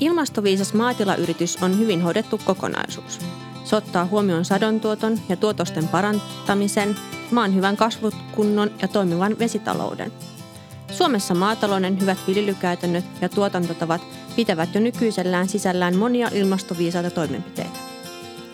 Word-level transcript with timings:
Ilmastoviisas 0.00 0.74
maatilayritys 0.74 1.62
on 1.62 1.78
hyvin 1.78 2.02
hoidettu 2.02 2.40
kokonaisuus. 2.44 3.18
Se 3.64 3.76
ottaa 3.76 4.04
huomioon 4.04 4.44
sadontuoton 4.44 5.18
ja 5.28 5.36
tuotosten 5.36 5.88
parantamisen, 5.88 6.96
maan 7.30 7.54
hyvän 7.54 7.76
kasvukunnon 7.76 8.70
ja 8.82 8.88
toimivan 8.88 9.38
vesitalouden. 9.38 10.12
Suomessa 10.90 11.34
maatalouden 11.34 12.00
hyvät 12.00 12.18
viljelykäytännöt 12.26 13.04
ja 13.20 13.28
tuotantotavat 13.28 14.00
pitävät 14.36 14.74
jo 14.74 14.80
nykyisellään 14.80 15.48
sisällään 15.48 15.96
monia 15.96 16.30
ilmastoviisaita 16.32 17.10
toimenpiteitä. 17.10 17.78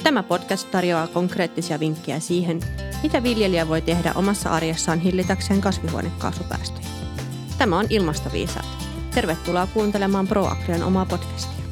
Tämä 0.02 0.22
podcast 0.22 0.70
tarjoaa 0.70 1.06
konkreettisia 1.06 1.80
vinkkejä 1.80 2.20
siihen, 2.20 2.61
mitä 3.02 3.22
viljelijä 3.22 3.68
voi 3.68 3.81
tehdä 3.81 4.12
omassa 4.14 4.50
arjessaan 4.50 5.00
hillitäkseen 5.00 5.61
kasvihuonekaasupäästöjä. 5.61 6.86
Tämä 7.59 7.79
on 7.79 7.86
Ilmastoviisaat. 7.90 8.92
Tervetuloa 9.14 9.66
kuuntelemaan 9.66 10.29
ProAgrian 10.29 10.82
omaa 10.82 11.07
podcastia. 11.07 11.64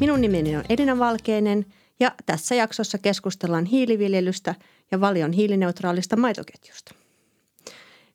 Minun 0.00 0.20
nimeni 0.20 0.56
on 0.56 0.64
Elina 0.68 0.98
Valkeinen 0.98 1.66
ja 2.00 2.14
tässä 2.26 2.54
jaksossa 2.54 2.98
keskustellaan 2.98 3.64
hiiliviljelystä 3.64 4.54
ja 4.90 5.00
valion 5.00 5.32
hiilineutraalista 5.32 6.16
maitoketjusta. 6.16 6.94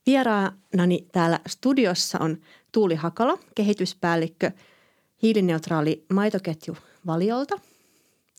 Vieraanani 0.05 1.07
täällä 1.12 1.39
studiossa 1.48 2.17
on 2.21 2.38
Tuuli 2.71 2.95
Hakala, 2.95 3.38
kehityspäällikkö 3.55 4.51
hiilineutraali 5.21 6.05
maitoketju 6.13 6.77
Valiolta. 7.07 7.59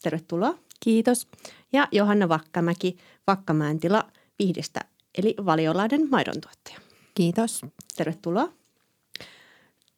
Tervetuloa. 0.03 0.59
Kiitos. 0.81 1.29
Ja 1.73 1.89
Johanna 1.93 2.29
Vakkamäki, 2.29 2.97
Vakkamäentila 3.27 4.05
Vihdistä, 4.39 4.81
eli 5.19 5.35
Valiolaiden 5.47 6.11
maidontuottaja. 6.11 6.81
Kiitos. 7.15 7.63
Tervetuloa. 7.97 8.58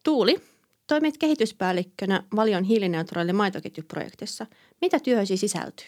Tuuli, 0.03 0.41
toimit 0.87 1.19
kehityspäällikkönä 1.19 2.23
Valion 2.37 2.65
hiilineutraali 2.65 3.33
maitoketjuprojektissa. 3.33 4.47
Mitä 4.81 5.01
työhösi 5.01 5.37
sisältyy? 5.37 5.87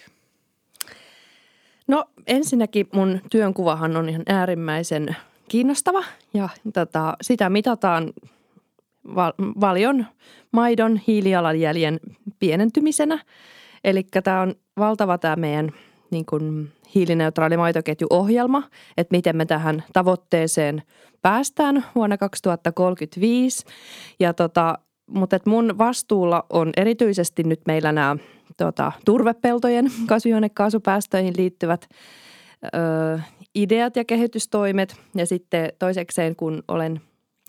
No 1.86 2.04
ensinnäkin 2.26 2.88
mun 2.92 3.20
työnkuvahan 3.30 3.96
on 3.96 4.08
ihan 4.08 4.22
äärimmäisen 4.26 5.16
kiinnostava 5.48 6.04
ja 6.34 6.48
tota, 6.74 7.16
sitä 7.20 7.50
mitataan 7.50 8.12
val- 9.14 9.32
valion 9.60 10.06
maidon 10.52 11.00
hiilijalanjäljen 11.06 12.00
pienentymisenä. 12.38 13.24
Eli 13.84 14.06
tämä 14.24 14.40
on 14.40 14.54
valtava 14.78 15.18
tämä 15.18 15.36
meidän 15.36 15.72
niin 16.12 16.26
kuin 16.26 16.72
hiilineutraali 16.94 17.56
maitoketjuohjelma, 17.56 18.62
että 18.96 19.16
miten 19.16 19.36
me 19.36 19.46
tähän 19.46 19.84
tavoitteeseen 19.92 20.82
päästään 21.22 21.84
vuonna 21.94 22.18
2035. 22.18 23.64
Ja 24.20 24.34
tota, 24.34 24.78
mutta 25.06 25.36
et 25.36 25.46
mun 25.46 25.78
vastuulla 25.78 26.46
on 26.50 26.70
erityisesti 26.76 27.42
nyt 27.42 27.60
meillä 27.66 27.92
nämä 27.92 28.16
tota, 28.56 28.92
turvepeltojen 29.04 29.92
kasvihuonekaasupäästöihin 30.06 31.34
liittyvät 31.36 31.88
ö, 32.64 33.18
ideat 33.54 33.96
ja 33.96 34.04
kehitystoimet. 34.04 34.96
Ja 35.14 35.26
sitten 35.26 35.72
toisekseen, 35.78 36.36
kun 36.36 36.62
olen 36.68 37.00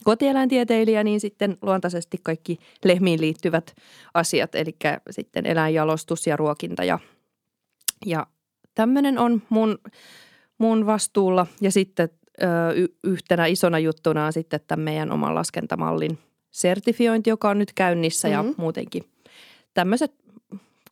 kotieläintieteilijä, 0.04 1.04
niin 1.04 1.20
sitten 1.20 1.58
luontaisesti 1.62 2.18
kaikki 2.24 2.58
lehmiin 2.86 3.22
liittyvät 3.22 3.76
asiat, 4.14 4.56
eli 4.56 4.76
sitten 5.10 5.46
eläinjalostus 5.46 6.28
ja 6.28 6.38
ruokinta 6.38 6.84
ja, 6.84 7.00
ja 8.06 8.28
tämmöinen 8.76 9.18
on 9.20 9.42
mun, 9.50 9.78
mun 10.58 10.86
vastuulla. 10.86 11.48
Ja 11.62 11.72
sitten 11.72 12.10
ö, 12.44 12.46
yhtenä 13.04 13.46
isona 13.46 13.80
juttuna 13.80 14.26
on 14.26 14.34
sitten 14.34 14.60
tämän 14.68 14.84
meidän 14.84 15.12
oman 15.12 15.36
laskentamallin 15.36 16.18
sertifiointi, 16.52 17.30
joka 17.30 17.50
on 17.50 17.60
nyt 17.60 17.74
käynnissä 17.74 18.28
mm-hmm. 18.28 18.48
ja 18.48 18.54
muutenkin 18.58 19.04
tämmöiset, 19.74 20.14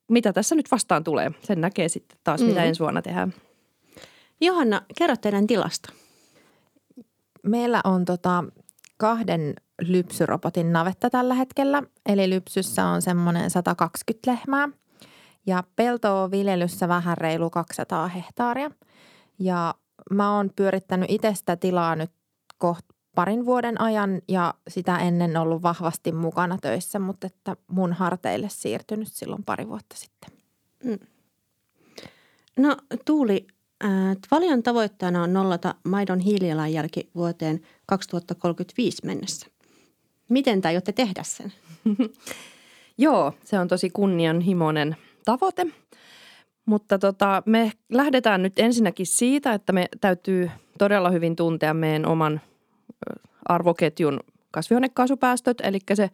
mitä 0.07 0.33
tässä 0.33 0.56
nyt 0.56 0.72
vastaan 0.72 1.03
tulee. 1.03 1.31
Sen 1.44 1.61
näkee 1.61 1.89
sitten 1.89 2.17
taas, 2.23 2.39
mm-hmm. 2.39 2.51
mitä 2.51 2.63
ensi 2.63 2.79
vuonna 2.79 3.01
tehdään. 3.01 3.33
Johanna, 4.41 4.81
kerro 4.97 5.16
teidän 5.17 5.47
tilasta. 5.47 5.94
Meillä 7.44 7.81
on 7.83 8.06
tota 8.06 8.44
kahden 8.97 9.53
lypsyrobotin 9.81 10.73
navetta 10.73 11.09
tällä 11.09 11.33
hetkellä. 11.33 11.83
Eli 12.06 12.29
lypsyssä 12.29 12.85
on 12.85 13.01
semmoinen 13.01 13.50
120 13.50 14.31
lehmää 14.31 14.69
ja 15.46 15.63
peltoa 15.75 16.31
viljelyssä 16.31 16.88
vähän 16.88 17.18
reilu 17.18 17.50
200 17.50 18.07
hehtaaria. 18.07 18.72
Ja 19.40 19.75
mä 20.12 20.35
oon 20.35 20.50
pyörittänyt 20.56 21.12
itsestä 21.12 21.56
tilaa 21.56 21.96
nyt 21.96 22.12
kohta 22.57 22.96
parin 23.16 23.46
vuoden 23.46 23.81
ajan 23.81 24.22
ja 24.28 24.53
sitä 24.68 24.97
ennen 24.97 25.38
ollut 25.38 25.62
vahvasti 25.63 26.12
mukana 26.12 26.57
töissä, 26.62 27.00
mutta 27.00 27.28
että 27.28 27.56
mun 27.68 27.94
harteille 27.94 28.50
siirtynyt 28.50 29.07
silloin 29.12 29.44
pari 29.44 29.68
vuotta 29.68 29.96
sitten. 29.96 30.30
Mm. 30.84 31.00
No 32.57 32.78
Tuuli, 33.06 33.47
äh, 33.84 34.18
Valion 34.31 34.63
tavoitteena 34.63 35.24
on 35.24 35.34
nollata 35.34 35.75
maidon 35.84 36.19
hiilijalanjälki 36.19 37.09
vuoteen 37.16 37.62
2035 37.85 39.06
mennessä. 39.06 39.47
Miten 40.30 40.62
te 40.62 40.68
aiotte 40.68 40.91
tehdä 40.91 41.24
sen? 41.24 41.53
Joo, 42.97 43.34
se 43.44 43.59
on 43.59 43.68
tosi 43.68 43.90
kunnianhimoinen 43.90 44.96
tavoite. 45.25 45.67
Mutta 46.65 46.99
tota, 46.99 47.43
me 47.45 47.71
lähdetään 47.91 48.43
nyt 48.43 48.59
ensinnäkin 48.59 49.05
siitä, 49.05 49.53
että 49.53 49.73
me 49.73 49.87
täytyy 50.01 50.51
todella 50.77 51.09
hyvin 51.09 51.35
tuntea 51.35 51.73
meidän 51.73 52.05
oman 52.05 52.41
arvoketjun 53.45 54.19
kasvihuonekaasupäästöt, 54.51 55.61
eli 55.61 55.79
se 55.93 56.09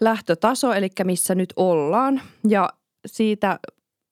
lähtötaso, 0.00 0.72
eli 0.72 0.88
missä 1.04 1.34
nyt 1.34 1.52
ollaan. 1.56 2.20
Ja 2.48 2.68
siitä 3.06 3.58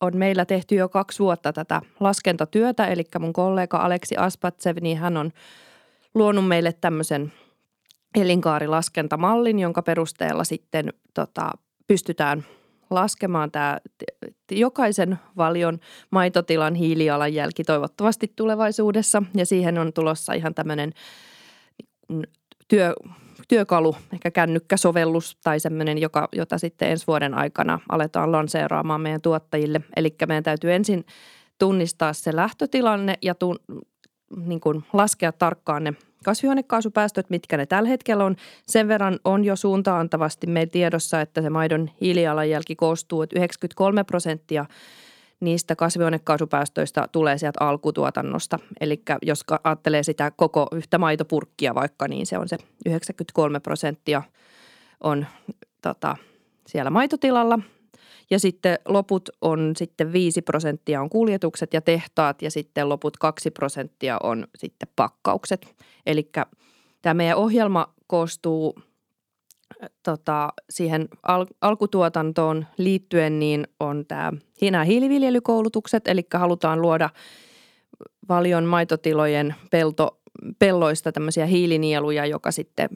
on 0.00 0.16
meillä 0.16 0.44
tehty 0.44 0.74
jo 0.74 0.88
kaksi 0.88 1.18
vuotta 1.18 1.52
tätä 1.52 1.82
laskentatyötä, 2.00 2.86
eli 2.86 3.04
mun 3.18 3.32
kollega 3.32 3.78
Aleksi 3.78 4.16
Aspatsev, 4.16 4.76
niin 4.80 4.98
hän 4.98 5.16
on 5.16 5.30
luonut 6.14 6.48
meille 6.48 6.72
tämmöisen 6.72 7.32
elinkaarilaskentamallin, 8.14 9.58
jonka 9.58 9.82
perusteella 9.82 10.44
sitten 10.44 10.92
tota, 11.14 11.50
pystytään 11.86 12.44
laskemaan 12.94 13.50
tämä 13.50 13.78
jokaisen 14.50 15.18
valion 15.36 15.78
maitotilan 16.10 16.74
hiilijalanjälki 16.74 17.64
toivottavasti 17.64 18.32
tulevaisuudessa. 18.36 19.22
Ja 19.36 19.46
siihen 19.46 19.78
on 19.78 19.92
tulossa 19.92 20.32
ihan 20.32 20.54
tämmöinen 20.54 20.92
työ, 22.68 22.94
työkalu, 23.48 23.96
ehkä 24.12 24.30
kännykkäsovellus 24.30 25.36
tai 25.44 25.60
semmoinen, 25.60 25.98
joka, 25.98 26.28
jota 26.32 26.58
sitten 26.58 26.90
ensi 26.90 27.06
vuoden 27.06 27.34
aikana 27.34 27.80
aletaan 27.88 28.32
lanseeraamaan 28.32 29.00
meidän 29.00 29.20
tuottajille. 29.20 29.80
Eli 29.96 30.14
meidän 30.26 30.44
täytyy 30.44 30.72
ensin 30.72 31.04
tunnistaa 31.58 32.12
se 32.12 32.36
lähtötilanne 32.36 33.14
ja 33.22 33.34
tun, 33.34 33.58
niin 34.36 34.60
kuin 34.60 34.84
laskea 34.92 35.32
tarkkaan 35.32 35.84
ne 35.84 35.94
kasvihuonekaasupäästöt, 36.24 37.30
mitkä 37.30 37.56
ne 37.56 37.66
tällä 37.66 37.88
hetkellä 37.88 38.24
on. 38.24 38.36
Sen 38.66 38.88
verran 38.88 39.18
on 39.24 39.44
jo 39.44 39.56
suuntaantavasti 39.56 40.46
meidän 40.46 40.70
tiedossa, 40.70 41.20
että 41.20 41.42
se 41.42 41.50
maidon 41.50 41.90
hiilijalanjälki 42.00 42.76
koostuu, 42.76 43.22
että 43.22 43.38
93 43.38 44.04
prosenttia 44.04 44.66
niistä 45.40 45.76
kasvihuonekaasupäästöistä 45.76 47.08
tulee 47.12 47.38
sieltä 47.38 47.64
alkutuotannosta. 47.64 48.58
Eli 48.80 49.02
jos 49.22 49.44
ajattelee 49.64 50.02
sitä 50.02 50.30
koko 50.30 50.68
yhtä 50.72 50.98
maitopurkkia 50.98 51.74
vaikka, 51.74 52.08
niin 52.08 52.26
se 52.26 52.38
on 52.38 52.48
se 52.48 52.56
93 52.86 53.60
prosenttia 53.60 54.22
on 55.00 55.26
tota, 55.82 56.16
siellä 56.66 56.90
maitotilalla 56.90 57.58
ja 58.32 58.38
sitten 58.38 58.78
loput 58.88 59.28
on 59.40 59.72
sitten 59.76 60.12
5 60.12 60.42
prosenttia 60.42 61.00
on 61.00 61.10
kuljetukset 61.10 61.74
ja 61.74 61.80
tehtaat 61.80 62.42
ja 62.42 62.50
sitten 62.50 62.88
loput 62.88 63.16
2 63.16 63.50
prosenttia 63.50 64.18
on 64.22 64.46
sitten 64.58 64.88
pakkaukset. 64.96 65.74
Eli 66.06 66.30
tämä 67.02 67.14
meidän 67.14 67.36
ohjelma 67.36 67.94
koostuu 68.06 68.78
tota, 70.02 70.52
siihen 70.70 71.08
al- 71.22 71.46
alkutuotantoon 71.60 72.66
liittyen 72.78 73.38
niin 73.38 73.66
on 73.80 74.06
tämä 74.06 74.32
nämä 74.62 74.84
hiiliviljelykoulutukset, 74.84 76.08
eli 76.08 76.26
halutaan 76.34 76.82
luoda 76.82 77.10
valion 78.28 78.64
maitotilojen 78.64 79.54
pelto, 79.70 80.20
pelloista 80.58 81.12
tämmöisiä 81.12 81.46
hiilinieluja, 81.46 82.26
joka 82.26 82.50
sitten 82.50 82.88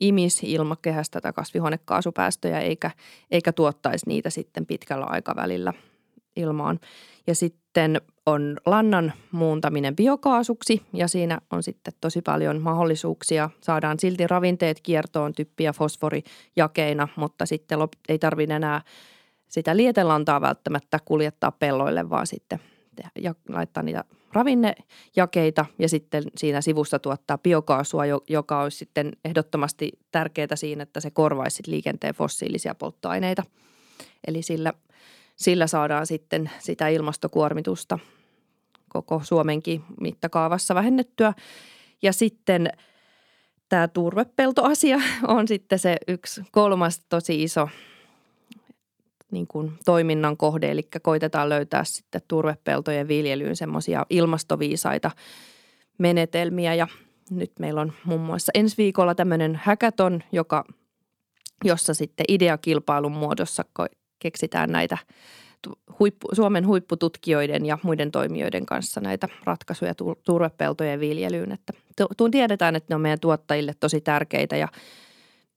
imisi 0.00 0.52
ilmakehästä 0.52 1.20
tätä 1.20 1.32
kasvihuonekaasupäästöjä 1.32 2.60
eikä, 2.60 2.90
eikä 3.30 3.52
tuottaisi 3.52 4.08
niitä 4.08 4.30
sitten 4.30 4.66
pitkällä 4.66 5.06
aikavälillä 5.06 5.72
ilmaan. 6.36 6.80
Ja 7.26 7.34
sitten 7.34 8.00
on 8.26 8.56
lannan 8.66 9.12
muuntaminen 9.32 9.96
biokaasuksi 9.96 10.82
ja 10.92 11.08
siinä 11.08 11.40
on 11.50 11.62
sitten 11.62 11.94
tosi 12.00 12.22
paljon 12.22 12.62
mahdollisuuksia. 12.62 13.50
Saadaan 13.60 13.98
silti 13.98 14.26
ravinteet 14.26 14.80
kiertoon 14.82 15.32
typpi- 15.32 15.64
ja 15.64 15.72
fosforijakeina, 15.72 17.08
mutta 17.16 17.46
sitten 17.46 17.78
ei 18.08 18.18
tarvitse 18.18 18.54
enää 18.54 18.82
sitä 19.48 19.76
lietelantaa 19.76 20.40
välttämättä 20.40 20.98
kuljettaa 21.04 21.52
pelloille, 21.52 22.10
vaan 22.10 22.26
sitten 22.26 22.60
ja 23.18 23.34
laittaa 23.48 23.82
niitä 23.82 24.04
ravinnejakeita 24.32 25.66
ja 25.78 25.88
sitten 25.88 26.22
siinä 26.36 26.60
sivussa 26.60 26.98
tuottaa 26.98 27.38
biokaasua, 27.38 28.02
joka 28.28 28.62
olisi 28.62 28.76
sitten 28.76 29.12
ehdottomasti 29.24 29.92
tärkeää 30.12 30.56
siinä, 30.56 30.82
että 30.82 31.00
se 31.00 31.10
korvaisi 31.10 31.62
liikenteen 31.66 32.14
fossiilisia 32.14 32.74
polttoaineita. 32.74 33.42
Eli 34.26 34.42
sillä, 34.42 34.72
sillä 35.36 35.66
saadaan 35.66 36.06
sitten 36.06 36.50
sitä 36.58 36.88
ilmastokuormitusta 36.88 37.98
koko 38.88 39.20
Suomenkin 39.24 39.84
mittakaavassa 40.00 40.74
vähennettyä. 40.74 41.34
Ja 42.02 42.12
sitten 42.12 42.70
tämä 43.68 43.88
turvepeltoasia 43.88 45.00
on 45.36 45.48
sitten 45.48 45.78
se 45.78 45.96
yksi 46.08 46.42
kolmas 46.50 47.00
tosi 47.08 47.42
iso 47.42 47.68
niin 49.30 49.46
kuin 49.46 49.72
toiminnan 49.84 50.36
kohde, 50.36 50.70
eli 50.70 50.88
koitetaan 51.02 51.48
löytää 51.48 51.84
sitten 51.84 52.20
turvepeltojen 52.28 53.08
viljelyyn 53.08 53.56
semmoisia 53.56 54.06
ilmastoviisaita 54.10 55.10
menetelmiä 55.98 56.74
ja 56.74 56.88
nyt 57.30 57.52
meillä 57.58 57.80
on 57.80 57.92
muun 58.04 58.20
muassa 58.20 58.52
ensi 58.54 58.76
viikolla 58.78 59.14
tämmöinen 59.14 59.60
hackathon, 59.64 60.22
joka, 60.32 60.64
jossa 61.64 61.94
sitten 61.94 62.24
ideakilpailun 62.28 63.12
muodossa 63.12 63.64
keksitään 64.18 64.72
näitä 64.72 64.98
huippu, 65.98 66.28
Suomen 66.32 66.66
huippututkijoiden 66.66 67.66
ja 67.66 67.78
muiden 67.82 68.10
toimijoiden 68.10 68.66
kanssa 68.66 69.00
näitä 69.00 69.28
ratkaisuja 69.44 69.94
turvepeltojen 70.24 71.00
viljelyyn. 71.00 71.52
Että 71.52 71.72
tiedetään, 72.30 72.76
että 72.76 72.86
ne 72.90 72.94
on 72.94 73.00
meidän 73.00 73.20
tuottajille 73.20 73.74
tosi 73.80 74.00
tärkeitä 74.00 74.56
ja 74.56 74.68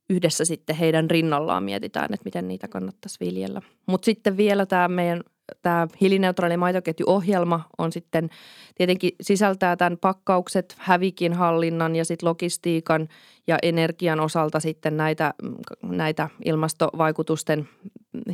yhdessä 0.10 0.46
sitten 0.46 0.76
heidän 0.76 1.10
rinnallaan 1.10 1.64
mietitään, 1.64 2.14
että 2.14 2.26
miten 2.26 2.48
niitä 2.48 2.68
kannattaisi 2.68 3.20
viljellä. 3.20 3.62
Mutta 3.86 4.06
sitten 4.06 4.38
vielä 4.38 4.66
tämä 4.66 4.88
meidän 4.88 5.24
tämä 5.62 5.88
hiilineutraali 6.02 6.58
maitoketjuohjelma 6.58 7.62
on 7.78 7.92
sitten 7.92 8.30
tietenkin 8.76 9.12
sisältää 9.22 9.76
tämän 9.76 9.98
pakkaukset, 9.98 10.76
hävikin 10.78 11.34
hallinnan 11.34 11.96
ja 11.96 12.06
sitten 12.06 12.30
logistiikan 12.30 13.08
ja 13.48 13.58
energian 13.64 14.20
osalta 14.20 14.60
sitten 14.60 14.98
näitä, 14.98 15.34
näitä 15.84 16.30
ilmastovaikutusten 16.46 17.70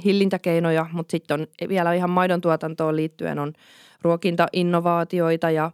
hillintäkeinoja, 0.05 0.85
mutta 0.91 1.11
sitten 1.11 1.41
on 1.41 1.47
vielä 1.69 1.93
ihan 1.93 2.09
maidon 2.09 2.41
tuotantoon 2.41 2.95
liittyen 2.95 3.39
on 3.39 3.53
ruokintainnovaatioita 4.01 5.51
ja, 5.51 5.71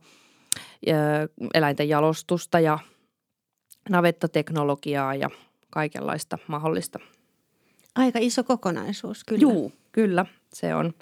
ja 0.87 0.95
eläinten 1.53 1.89
jalostusta 1.89 2.59
ja 2.59 2.79
navettateknologiaa 3.89 5.15
ja 5.15 5.29
kaikenlaista 5.75 6.37
mahdollista. 6.47 6.99
Aika 7.95 8.19
iso 8.21 8.43
kokonaisuus, 8.43 9.23
kyllä. 9.23 9.41
Juu, 9.41 9.73
kyllä. 9.91 10.25
Se 10.53 10.75
on, 10.75 10.93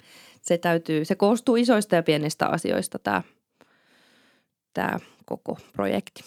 se 0.42 0.58
täytyy, 0.58 1.04
se 1.04 1.14
koostuu 1.14 1.56
isoista 1.56 1.94
ja 1.94 2.02
pienistä 2.02 2.46
asioista 2.46 2.98
tämä, 2.98 3.22
tämä 4.74 4.98
koko 5.24 5.58
projekti. 5.72 6.24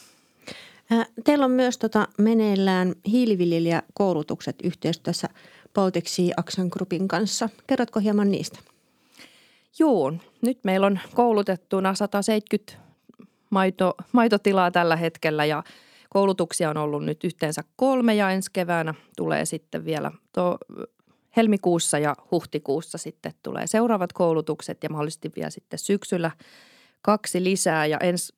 Teillä 1.24 1.46
on 1.46 1.52
myös 1.52 1.78
tota 1.78 2.08
meneillään 2.18 2.96
hiiliviljelijäkoulutukset 3.08 4.56
yhteistyössä 4.64 5.30
Baltic 5.74 6.08
Sea 6.08 6.34
Action 6.38 6.68
Groupin 6.72 7.08
kanssa. 7.08 7.50
Kerrotko 7.68 8.00
hieman 8.00 8.32
niistä? 8.32 8.60
Joo, 9.80 10.14
nyt 10.42 10.60
meillä 10.64 10.88
on 10.88 11.00
koulutettuna 11.16 11.94
170 11.94 12.88
maito, 13.50 13.96
maitotilaa 14.12 14.72
tällä 14.72 14.96
hetkellä 14.96 15.46
ja 15.46 15.64
koulutuksia 16.10 16.70
on 16.70 16.78
ollut 16.78 17.06
nyt 17.06 17.24
yhteensä 17.24 17.64
kolme 17.76 18.16
ja 18.16 18.32
ensi 18.32 18.50
keväänä 18.54 18.94
tulee 19.18 19.46
sitten 19.46 19.86
vielä 19.86 20.12
to, 20.34 20.58
helmikuussa 21.38 22.00
ja 22.00 22.16
huhtikuussa 22.32 22.98
sitten 22.98 23.32
tulee 23.44 23.68
seuraavat 23.68 24.14
koulutukset 24.14 24.84
ja 24.84 24.90
mahdollisesti 24.90 25.32
vielä 25.36 25.50
sitten 25.50 25.80
syksyllä 25.80 26.32
kaksi 27.02 27.44
lisää 27.44 27.86
ja 27.86 27.98
ensi 27.98 28.34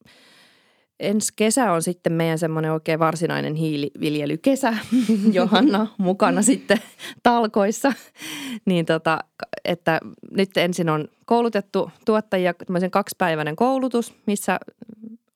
ensi 1.00 1.34
kesä 1.36 1.72
on 1.72 1.84
sitten 1.84 2.14
meidän 2.14 2.40
semmoinen 2.40 2.72
oikein 2.72 3.00
varsinainen 3.00 3.56
hiiliviljelykesä, 3.56 4.74
Johanna 5.32 5.88
mukana 5.98 6.42
sitten 6.42 6.78
talkoissa. 7.24 7.94
Niin 8.66 8.86
tota, 8.86 9.20
että 9.66 10.00
nyt 10.32 10.58
ensin 10.58 10.90
on 10.90 11.08
koulutettu 11.26 11.92
tuottajia 12.06 12.54
tämmöisen 12.54 12.92
kaksipäiväinen 12.92 13.56
koulutus, 13.56 14.14
missä 14.26 14.60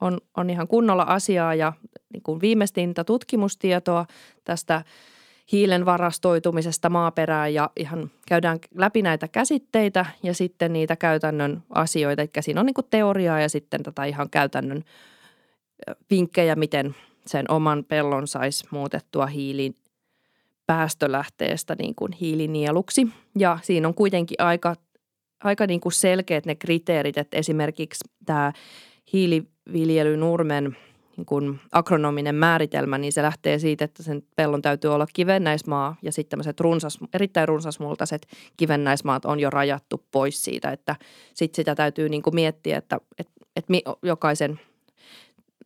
on, 0.01 0.17
on 0.37 0.49
ihan 0.49 0.67
kunnolla 0.67 1.03
asiaa 1.03 1.55
ja 1.55 1.73
niin 2.13 2.23
kuin 2.23 2.41
viimeistintä 2.41 3.03
tutkimustietoa 3.03 4.05
tästä 4.43 4.83
hiilen 5.51 5.85
varastoitumisesta 5.85 6.89
maaperään 6.89 7.53
ja 7.53 7.69
ihan 7.75 8.11
käydään 8.27 8.59
läpi 8.75 9.01
näitä 9.01 9.27
käsitteitä 9.27 10.05
ja 10.23 10.33
sitten 10.33 10.73
niitä 10.73 10.95
käytännön 10.95 11.63
asioita. 11.69 12.21
Eli 12.21 12.29
siinä 12.39 12.59
on 12.59 12.65
niin 12.65 12.73
kuin 12.73 12.87
teoriaa 12.89 13.39
ja 13.39 13.49
sitten 13.49 13.83
tätä 13.83 14.05
ihan 14.05 14.29
käytännön 14.29 14.83
vinkkejä, 16.09 16.55
miten 16.55 16.95
sen 17.27 17.51
oman 17.51 17.85
pellon 17.87 18.27
saisi 18.27 18.65
muutettua 18.71 19.25
hiilin 19.25 19.75
päästölähteestä 20.65 21.75
niin 21.79 21.95
kuin 21.95 22.11
hiilinieluksi. 22.11 23.07
Ja 23.39 23.59
siinä 23.61 23.87
on 23.87 23.93
kuitenkin 23.93 24.41
aika, 24.41 24.75
aika 25.43 25.67
niin 25.67 25.81
kuin 25.81 25.93
selkeät 25.93 26.45
ne 26.45 26.55
kriteerit, 26.55 27.17
että 27.17 27.37
esimerkiksi 27.37 28.09
tämä 28.25 28.53
hiiliviljelynurmen 29.13 30.77
niin 31.17 31.25
kuin 31.25 31.59
agronominen 31.71 32.35
määritelmä, 32.35 32.97
niin 32.97 33.13
se 33.13 33.21
lähtee 33.21 33.59
siitä, 33.59 33.85
että 33.85 34.03
sen 34.03 34.23
pellon 34.35 34.61
täytyy 34.61 34.93
olla 34.93 35.07
kivennäismaa 35.13 35.95
ja 36.01 36.11
sitten 36.11 36.29
tämmöiset 36.29 36.59
runsas, 36.59 36.99
erittäin 37.13 37.47
runsasmultaiset 37.47 38.27
kivennäismaat 38.57 39.25
on 39.25 39.39
jo 39.39 39.49
rajattu 39.49 40.03
pois 40.11 40.43
siitä, 40.43 40.71
että 40.71 40.95
sitten 41.33 41.55
sitä 41.55 41.75
täytyy 41.75 42.09
niin 42.09 42.21
kuin 42.21 42.35
miettiä, 42.35 42.77
että, 42.77 42.97
että, 43.19 43.33
että 43.55 43.73
jokaisen– 44.03 44.59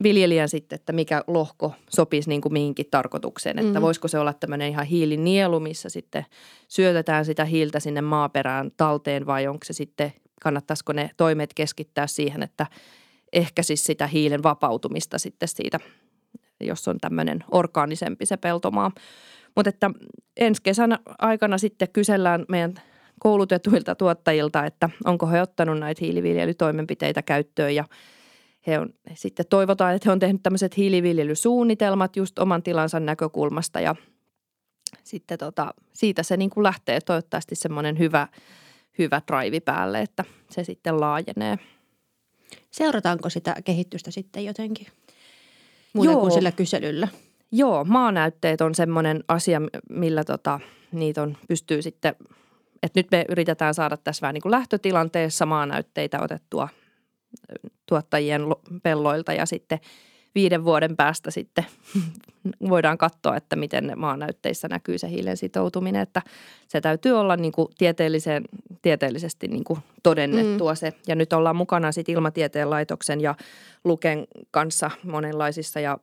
viljelijän 0.03 0.49
sitten, 0.49 0.75
että 0.75 0.93
mikä 0.93 1.23
lohko 1.27 1.73
sopisi 1.89 2.29
niin 2.29 2.41
kuin 2.41 2.53
mihinkin 2.53 2.85
tarkoitukseen. 2.91 3.59
Että 3.59 3.79
mm. 3.79 3.81
voisiko 3.81 4.07
se 4.07 4.19
olla 4.19 4.33
tämmöinen 4.33 4.69
ihan 4.69 4.85
hiilinielu, 4.85 5.59
missä 5.59 5.89
sitten 5.89 6.25
syötetään 6.67 7.25
sitä 7.25 7.45
hiiltä 7.45 7.79
sinne 7.79 8.01
maaperään 8.01 8.71
talteen 8.77 9.25
vai 9.25 9.47
onko 9.47 9.65
se 9.65 9.73
sitten, 9.73 10.13
kannattaisiko 10.41 10.93
ne 10.93 11.09
toimet 11.17 11.53
keskittää 11.53 12.07
siihen, 12.07 12.43
että 12.43 12.67
ehkä 13.33 13.63
siis 13.63 13.83
sitä 13.83 14.07
hiilen 14.07 14.43
vapautumista 14.43 15.17
sitten 15.17 15.47
siitä, 15.47 15.79
jos 16.59 16.87
on 16.87 16.97
tämmöinen 16.97 17.43
orgaanisempi 17.51 18.25
se 18.25 18.37
peltomaa. 18.37 18.91
Mutta 19.55 19.69
että 19.69 19.91
ensi 20.37 20.61
kesän 20.61 20.99
aikana 21.19 21.57
sitten 21.57 21.89
kysellään 21.93 22.45
meidän 22.49 22.73
koulutetuilta 23.19 23.95
tuottajilta, 23.95 24.65
että 24.65 24.89
onko 25.05 25.27
he 25.27 25.41
ottanut 25.41 25.79
näitä 25.79 25.99
hiiliviljelytoimenpiteitä 26.01 27.21
käyttöön 27.21 27.75
ja– 27.75 27.85
he 28.67 28.79
on, 28.79 28.89
sitten 29.13 29.45
toivotaan, 29.49 29.95
että 29.95 30.09
he 30.09 30.11
on 30.11 30.19
tehnyt 30.19 30.43
tämmöiset 30.43 30.77
hiiliviljelysuunnitelmat 30.77 32.15
just 32.15 32.39
oman 32.39 32.63
tilansa 32.63 32.99
näkökulmasta 32.99 33.79
ja 33.79 33.95
sitten 35.03 35.37
tota, 35.37 35.73
siitä 35.93 36.23
se 36.23 36.37
niin 36.37 36.49
kuin 36.49 36.63
lähtee 36.63 37.01
toivottavasti 37.01 37.55
semmoinen 37.55 37.99
hyvä, 37.99 38.27
hyvä 38.99 39.21
drive 39.27 39.59
päälle, 39.59 40.01
että 40.01 40.23
se 40.49 40.63
sitten 40.63 40.99
laajenee. 40.99 41.57
Seurataanko 42.77 43.29
sitä 43.29 43.55
kehitystä 43.63 44.11
sitten 44.11 44.45
jotenkin 44.45 44.87
muuta 45.93 46.11
Joo. 46.11 46.21
kuin 46.21 46.31
sillä 46.31 46.51
kyselyllä? 46.51 47.07
Joo, 47.51 47.83
maanäytteet 47.83 48.61
on 48.61 48.75
semmoinen 48.75 49.23
asia, 49.27 49.61
millä 49.89 50.23
tota, 50.23 50.59
niitä 50.91 51.21
on, 51.21 51.37
pystyy 51.47 51.81
sitten, 51.81 52.15
että 52.83 52.99
nyt 52.99 53.07
me 53.11 53.25
yritetään 53.29 53.73
saada 53.73 53.97
tässä 53.97 54.21
vähän 54.21 54.33
niin 54.33 54.41
kuin 54.41 54.51
lähtötilanteessa 54.51 55.45
maanäytteitä 55.45 56.21
otettua 56.21 56.69
tuottajien 57.85 58.41
pelloilta 58.83 59.33
ja 59.33 59.45
sitten 59.45 59.79
viiden 60.37 60.65
vuoden 60.65 60.95
päästä 60.95 61.31
sitten 61.31 61.65
voidaan 62.69 62.97
katsoa, 62.97 63.35
että 63.35 63.55
miten 63.55 63.93
maanäytteissä 63.95 64.67
näkyy 64.67 64.97
se 64.97 65.09
hiilen 65.09 65.37
sitoutuminen, 65.37 66.01
että 66.01 66.21
se 66.67 66.81
täytyy 66.81 67.11
olla 67.11 67.35
niin 67.35 67.51
kuin 67.51 67.67
tieteellisen, 67.77 68.43
tieteellisesti 68.81 69.47
niin 69.47 69.63
kuin 69.63 69.79
todennettua 70.03 70.73
mm. 70.73 70.77
se. 70.77 70.93
Ja 71.07 71.15
nyt 71.15 71.33
ollaan 71.33 71.55
mukana 71.55 71.91
sitten 71.91 72.15
Ilmatieteen 72.15 72.69
laitoksen 72.69 73.21
ja 73.21 73.35
Luken 73.83 74.27
kanssa 74.51 74.91
monenlaisissa 75.03 75.79
ja 75.79 75.97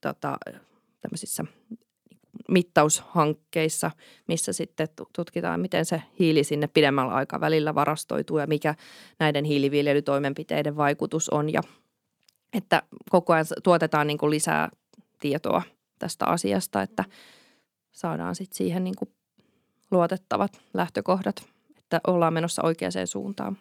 tota, 0.00 0.38
tämmöisissä 1.00 1.44
mittaushankkeissa, 2.48 3.90
missä 4.26 4.52
sitten 4.52 4.88
tutkitaan, 5.16 5.60
miten 5.60 5.84
se 5.84 6.02
hiili 6.18 6.44
sinne 6.44 6.66
pidemmällä 6.66 7.12
aikavälillä 7.12 7.74
varastoituu 7.74 8.38
ja 8.38 8.46
mikä 8.46 8.74
näiden 9.18 9.44
hiiliviljelytoimenpiteiden 9.44 10.76
vaikutus 10.76 11.28
on. 11.28 11.52
Ja 11.52 11.62
että 12.52 12.82
koko 13.10 13.32
ajan 13.32 13.46
tuotetaan 13.62 14.06
niin 14.06 14.18
kuin 14.18 14.30
lisää 14.30 14.68
tietoa 15.20 15.62
tästä 15.98 16.26
asiasta, 16.26 16.82
että 16.82 17.04
saadaan 17.92 18.34
sitten 18.34 18.56
siihen 18.56 18.84
niin 18.84 18.96
kuin 18.96 19.10
luotettavat 19.90 20.60
lähtökohdat, 20.74 21.42
että 21.78 22.00
ollaan 22.06 22.32
menossa 22.32 22.62
oikeaan 22.62 23.06
suuntaan. 23.06 23.58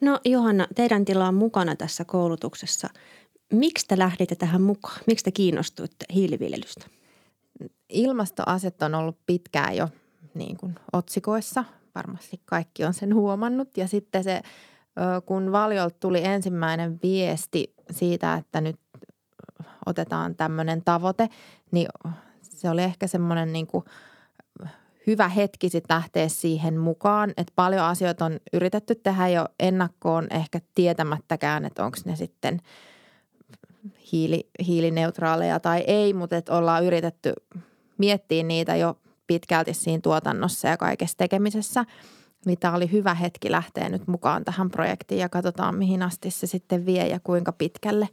No 0.00 0.20
Johanna, 0.24 0.66
teidän 0.74 1.04
tila 1.04 1.28
on 1.28 1.34
mukana 1.34 1.76
tässä 1.76 2.04
koulutuksessa. 2.04 2.88
Miksi 3.52 3.86
te 3.88 3.98
lähditte 3.98 4.34
tähän 4.34 4.62
mukaan? 4.62 4.98
Miksi 5.06 5.24
te 5.24 5.30
kiinnostuitte 5.30 6.04
hiiliviljelystä? 6.14 6.86
ilmastoasiat 7.88 8.82
on 8.82 8.94
ollut 8.94 9.18
pitkään 9.26 9.76
jo 9.76 9.88
niin 10.34 10.56
kuin 10.56 10.74
otsikoissa. 10.92 11.64
Varmasti 11.94 12.40
kaikki 12.44 12.84
on 12.84 12.94
sen 12.94 13.14
huomannut. 13.14 13.76
Ja 13.76 13.88
sitten 13.88 14.24
se 14.24 14.40
kun 15.26 15.52
Valjolta 15.52 15.96
tuli 16.00 16.24
ensimmäinen 16.24 16.98
viesti 17.02 17.74
siitä, 17.90 18.34
että 18.34 18.60
nyt 18.60 18.76
otetaan 19.86 20.36
tämmöinen 20.36 20.82
tavoite, 20.84 21.28
niin 21.70 21.88
se 22.42 22.70
oli 22.70 22.82
ehkä 22.82 23.06
semmoinen 23.06 23.52
niin 23.52 23.66
kuin 23.66 23.84
hyvä 25.06 25.28
hetki 25.28 25.68
sitten 25.68 25.94
lähteä 25.96 26.28
siihen 26.28 26.78
mukaan, 26.78 27.30
että 27.36 27.52
paljon 27.56 27.82
asioita 27.82 28.24
on 28.24 28.40
yritetty 28.52 28.94
tehdä 28.94 29.28
jo 29.28 29.48
ennakkoon 29.60 30.26
ehkä 30.30 30.60
tietämättäkään, 30.74 31.64
että 31.64 31.84
onko 31.84 31.98
ne 32.04 32.16
sitten 32.16 32.60
hiili, 34.12 34.48
hiilineutraaleja 34.66 35.60
tai 35.60 35.84
ei, 35.86 36.12
mutta 36.12 36.36
että 36.36 36.56
ollaan 36.56 36.84
yritetty 36.84 37.32
miettiä 37.98 38.42
niitä 38.42 38.76
jo 38.76 38.98
pitkälti 39.26 39.74
siinä 39.74 40.00
tuotannossa 40.02 40.68
ja 40.68 40.76
kaikessa 40.76 41.16
tekemisessä. 41.16 41.84
Niin 42.46 42.58
tämä 42.58 42.74
oli 42.74 42.92
hyvä 42.92 43.14
hetki 43.14 43.50
lähteä 43.50 43.88
nyt 43.88 44.06
mukaan 44.06 44.44
tähän 44.44 44.70
projektiin 44.70 45.20
ja 45.20 45.28
katsotaan 45.28 45.74
mihin 45.74 46.02
asti 46.02 46.30
se 46.30 46.46
sitten 46.46 46.86
vie 46.86 47.08
ja 47.08 47.20
kuinka 47.20 47.52
pitkälle, 47.52 48.08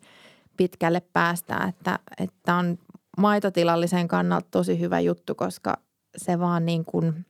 pitkälle 0.58 1.02
päästään. 1.14 1.70
Että, 1.70 2.00
että 2.20 2.56
on 2.56 2.78
maitotilallisen 3.18 4.08
kannalta 4.08 4.48
tosi 4.52 4.80
hyvä 4.80 5.00
juttu, 5.00 5.36
koska 5.36 5.78
se 6.18 6.40
vaan 6.40 6.66
niin 6.66 6.86
kuin, 6.86 7.26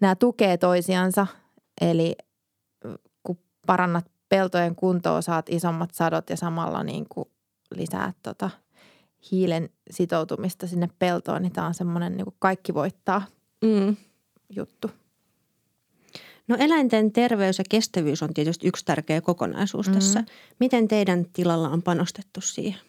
nämä 0.00 0.14
tukee 0.14 0.56
toisiansa. 0.56 1.26
Eli 1.80 2.16
kun 3.22 3.38
parannat 3.66 4.06
peltojen 4.28 4.76
kuntoa, 4.76 5.22
saat 5.22 5.46
isommat 5.48 5.94
sadot 5.94 6.30
ja 6.30 6.36
samalla 6.36 6.82
niin 6.82 7.06
kuin 7.08 7.28
lisää 7.74 8.12
tota 8.22 8.50
hiilen 9.30 9.70
sitoutumista 9.90 10.66
sinne 10.66 10.88
peltoon, 10.98 11.42
niin 11.42 11.52
tämä 11.52 11.66
on 11.66 11.74
semmoinen 11.74 12.16
niin 12.16 12.26
kaikki 12.38 12.74
voittaa 12.74 13.22
mm. 13.64 13.96
juttu. 14.56 14.90
No 16.50 16.56
eläinten 16.58 17.12
terveys 17.12 17.58
ja 17.58 17.64
kestävyys 17.70 18.22
on 18.22 18.34
tietysti 18.34 18.68
yksi 18.68 18.84
tärkeä 18.84 19.20
kokonaisuus 19.20 19.88
mm. 19.88 19.94
tässä. 19.94 20.24
Miten 20.60 20.88
teidän 20.88 21.26
tilalla 21.32 21.68
on 21.68 21.82
panostettu 21.82 22.40
siihen? 22.40 22.80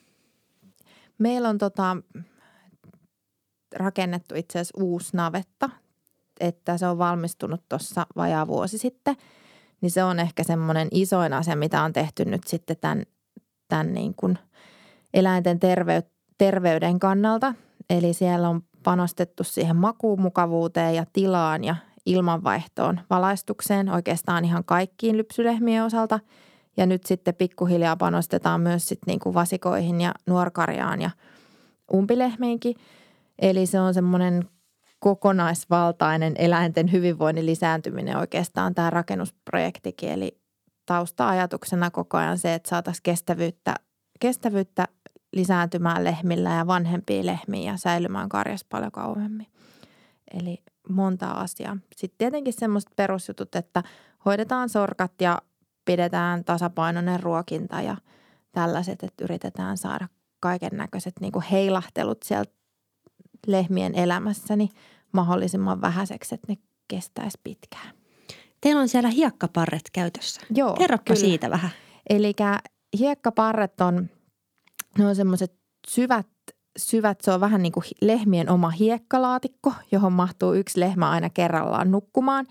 Meillä 1.18 1.50
on 1.50 1.58
tota, 1.58 1.98
rakennettu 3.75 4.36
itse 4.36 4.60
asiassa 4.60 4.84
uusi 4.84 5.18
navetta, 5.18 5.70
että 6.39 6.77
se 6.77 6.88
on 6.88 6.98
valmistunut 6.98 7.62
tuossa 7.70 8.06
vajaa 8.15 8.48
vuosi 8.48 8.77
sitten. 8.77 9.15
Niin 9.82 9.91
se 9.91 10.03
on 10.03 10.20
ehkä 10.20 10.44
semmoinen 10.44 10.88
isoin 10.91 11.34
asia, 11.34 11.56
mitä 11.56 11.84
on 11.84 11.94
tehty 11.94 12.25
nyt 12.25 12.44
sitten 12.48 12.77
tämän, 12.82 13.03
tämän 13.68 13.94
niin 13.94 14.13
kuin 14.15 14.38
eläinten 15.13 15.60
tervey, 15.60 16.01
terveyden 16.38 17.00
kannalta. 17.00 17.53
Eli 17.89 18.13
siellä 18.13 18.50
on 18.50 18.62
panostettu 18.84 19.44
siihen 19.44 19.75
makuumukavuuteen 19.75 20.96
ja 20.96 21.06
tilaan 21.13 21.63
ja 21.63 21.75
ilmanvaihtoon, 22.05 23.00
valaistukseen 23.10 23.89
oikeastaan 23.89 24.46
ihan 24.46 24.63
kaikkiin 24.65 25.17
lypsylehmien 25.17 25.84
osalta. 25.84 26.20
Ja 26.77 26.86
nyt 26.86 27.03
sitten 27.05 27.36
pikkuhiljaa 27.36 27.98
panostetaan 27.98 28.62
myös 28.62 28.88
sitten 28.88 29.12
niin 29.12 29.20
kuin 29.20 29.34
vasikoihin 29.34 30.01
ja 30.01 30.13
nuorkarjaan 30.25 31.01
ja 31.01 31.10
umpilehmiinkin. 31.93 32.75
Eli 33.39 33.65
se 33.65 33.79
on 33.79 33.93
semmoinen 33.93 34.50
kokonaisvaltainen 35.00 36.34
eläinten 36.38 36.91
hyvinvoinnin 36.91 37.46
lisääntyminen 37.46 38.17
oikeastaan 38.17 38.75
tämä 38.75 38.89
rakennusprojektikin. 38.89 40.10
Eli 40.10 40.41
tausta-ajatuksena 40.86 41.91
koko 41.91 42.17
ajan 42.17 42.38
se, 42.38 42.53
että 42.53 42.70
saataisiin 42.70 43.03
kestävyyttä, 43.03 43.75
kestävyyttä 44.20 44.88
lisääntymään 45.34 46.03
lehmillä 46.03 46.50
ja 46.50 46.67
vanhempiin 46.67 47.25
lehmiin 47.25 47.63
ja 47.63 47.77
säilymään 47.77 48.29
karjassa 48.29 48.67
paljon 48.70 48.91
kauemmin. 48.91 49.48
Eli 50.34 50.63
monta 50.91 51.31
asiaa. 51.31 51.77
Sitten 51.95 52.17
tietenkin 52.17 52.53
semmoiset 52.53 52.89
perusjutut, 52.95 53.55
että 53.55 53.83
hoidetaan 54.25 54.69
sorkat 54.69 55.12
ja 55.21 55.41
pidetään 55.86 56.43
tasapainoinen 56.43 57.19
ruokinta 57.19 57.81
ja 57.81 57.98
tällaiset, 58.51 59.03
että 59.03 59.24
yritetään 59.24 59.77
saada 59.77 60.07
kaiken 60.39 60.71
näköiset 60.74 61.13
niin 61.19 61.31
heilahtelut 61.51 62.24
sieltä 62.24 62.51
lehmien 63.48 63.95
elämässäni 63.95 64.69
mahdollisimman 65.12 65.81
vähäiseksi, 65.81 66.36
että 66.36 66.48
ne 66.50 66.57
kestäisi 66.88 67.39
pitkään. 67.43 67.93
Teillä 68.62 68.81
on 68.81 68.89
siellä 68.89 69.10
hiekkaparret 69.10 69.89
käytössä. 69.93 70.41
Joo, 70.55 70.74
Kerropa 70.74 71.03
kyllä. 71.05 71.19
siitä 71.19 71.50
vähän. 71.50 71.71
Eli 72.10 72.33
hiekkaparret 73.00 73.81
on, 73.81 74.10
ne 74.98 75.07
on 75.07 75.15
semmoiset 75.15 75.53
syvät, 75.88 76.27
syvät, 76.77 77.21
se 77.21 77.31
on 77.31 77.39
vähän 77.39 77.61
niin 77.61 77.71
kuin 77.71 77.83
lehmien 78.01 78.49
oma 78.49 78.69
hiekkalaatikko, 78.69 79.73
johon 79.91 80.13
mahtuu 80.13 80.53
yksi 80.53 80.79
lehmä 80.79 81.09
aina 81.09 81.29
kerrallaan 81.29 81.91
nukkumaan. 81.91 82.45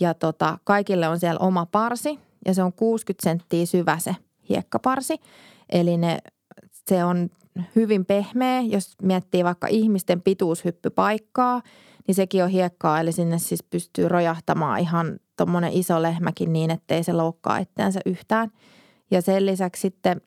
Ja 0.00 0.14
tota, 0.14 0.58
kaikille 0.64 1.08
on 1.08 1.18
siellä 1.18 1.38
oma 1.38 1.66
parsi 1.66 2.18
ja 2.46 2.54
se 2.54 2.62
on 2.62 2.72
60 2.72 3.24
senttiä 3.24 3.66
syvä 3.66 3.98
se 3.98 4.16
hiekkaparsi. 4.48 5.20
Eli 5.72 5.96
ne, 5.96 6.18
se 6.88 7.04
on 7.04 7.30
hyvin 7.76 8.04
pehmeä. 8.04 8.60
Jos 8.60 8.94
miettii 9.02 9.44
vaikka 9.44 9.66
ihmisten 9.66 10.22
pituushyppypaikkaa, 10.22 11.62
niin 12.06 12.14
sekin 12.14 12.44
on 12.44 12.50
hiekkaa. 12.50 13.00
Eli 13.00 13.12
sinne 13.12 13.38
siis 13.38 13.62
pystyy 13.62 14.08
rojahtamaan 14.08 14.80
ihan 14.80 15.18
tuommoinen 15.36 15.72
iso 15.72 16.02
lehmäkin 16.02 16.52
niin, 16.52 16.70
ettei 16.70 17.04
se 17.04 17.12
loukkaa 17.12 17.58
itseänsä 17.58 18.00
yhtään. 18.06 18.50
Ja 19.10 19.22
sen 19.22 19.46
lisäksi 19.46 19.80
sitten 19.80 20.20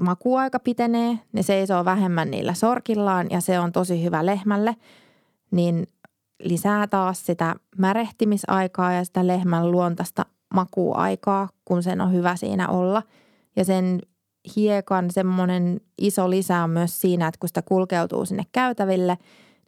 makuaika 0.00 0.58
pitenee. 0.58 1.18
Ne 1.32 1.42
seisoo 1.42 1.84
vähemmän 1.84 2.30
niillä 2.30 2.54
sorkillaan 2.54 3.26
ja 3.30 3.40
se 3.40 3.60
on 3.60 3.72
tosi 3.72 4.04
hyvä 4.04 4.26
lehmälle. 4.26 4.76
Niin 5.50 5.86
lisää 6.42 6.86
taas 6.86 7.26
sitä 7.26 7.54
märehtimisaikaa 7.78 8.92
ja 8.92 9.04
sitä 9.04 9.26
lehmän 9.26 9.70
luontaista 9.70 10.26
makuaikaa, 10.54 11.48
kun 11.64 11.82
sen 11.82 12.00
on 12.00 12.12
hyvä 12.12 12.36
siinä 12.36 12.68
olla. 12.68 13.02
Ja 13.56 13.64
sen 13.64 14.00
hiekan 14.56 15.10
semmoinen 15.10 15.80
iso 15.98 16.30
lisä 16.30 16.62
on 16.62 16.70
myös 16.70 17.00
siinä, 17.00 17.28
että 17.28 17.38
kun 17.38 17.48
sitä 17.48 17.62
kulkeutuu 17.62 18.24
sinne 18.24 18.42
käytäville, 18.52 19.18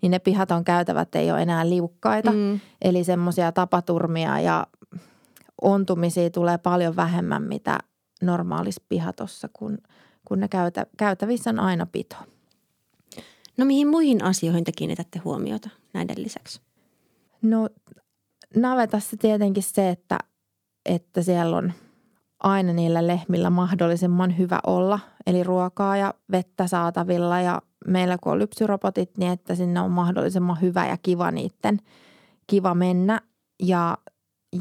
niin 0.03 0.11
ne 0.11 0.19
pihaton 0.19 0.65
käytävät 0.65 1.15
ei 1.15 1.31
ole 1.31 1.43
enää 1.43 1.69
liukkaita. 1.69 2.33
Mm. 2.33 2.61
Eli 2.83 3.05
semmoisia 3.05 3.53
tapaturmia 3.53 4.41
ja 4.41 4.67
ontumisia 5.63 6.31
tulee 6.31 6.59
paljon 6.59 6.97
vähemmän, 6.97 7.43
mitä 7.43 7.79
normaalissa 8.23 8.83
pihatossa, 8.89 9.49
kun, 9.53 9.79
kun 10.29 10.41
ne 10.41 10.49
käytä, 10.49 10.87
käytävissä 10.97 11.51
on 11.51 11.61
aina 11.61 11.87
pito. 11.87 12.17
No 13.57 13.65
mihin 13.65 13.89
muihin 13.89 14.25
asioihin 14.25 14.65
te 14.65 14.73
kiinnitätte 14.73 15.19
huomiota 15.19 15.71
näiden 15.93 16.23
lisäksi? 16.23 16.61
No 17.43 17.69
navetassa 18.57 19.17
tietenkin 19.17 19.63
se, 19.63 19.91
että, 19.91 20.19
että 20.87 21.23
siellä 21.23 21.57
on– 21.57 21.73
aina 22.41 22.73
niillä 22.73 23.07
lehmillä 23.07 23.51
mahdollisimman 23.51 24.39
hyvä 24.39 24.61
olla. 24.67 25.01
Eli 25.27 25.43
ruokaa 25.43 25.97
ja 25.97 26.15
vettä 26.33 26.67
saatavilla 26.67 27.41
ja 27.41 27.63
meillä 27.87 28.19
kun 28.21 28.33
on 28.33 28.39
lypsyrobotit, 28.39 29.19
niin 29.19 29.33
että 29.33 29.55
sinne 29.55 29.81
on 29.81 29.91
mahdollisimman 29.91 30.61
hyvä 30.61 30.87
ja 30.87 30.97
kiva 31.03 31.31
niiden 31.31 31.79
kiva 32.47 32.75
mennä. 32.75 33.21
Ja, 33.63 33.99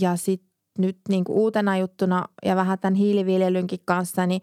ja 0.01 0.15
sitten 0.15 0.47
nyt 0.79 0.97
niin 1.09 1.24
kuin 1.24 1.38
uutena 1.38 1.77
juttuna 1.77 2.25
ja 2.45 2.55
vähän 2.55 2.79
tämän 2.79 2.95
hiiliviljelynkin 2.95 3.79
kanssa, 3.86 4.25
niin 4.25 4.41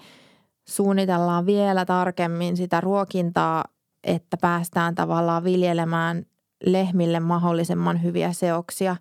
suunnitellaan 0.68 1.46
vielä 1.46 1.84
tarkemmin 1.84 2.56
sitä 2.56 2.80
ruokintaa, 2.80 3.64
että 4.04 4.36
päästään 4.36 4.94
tavallaan 4.94 5.44
viljelemään 5.44 6.26
lehmille 6.66 7.20
mahdollisimman 7.20 8.02
hyviä 8.02 8.32
seoksia 8.32 8.96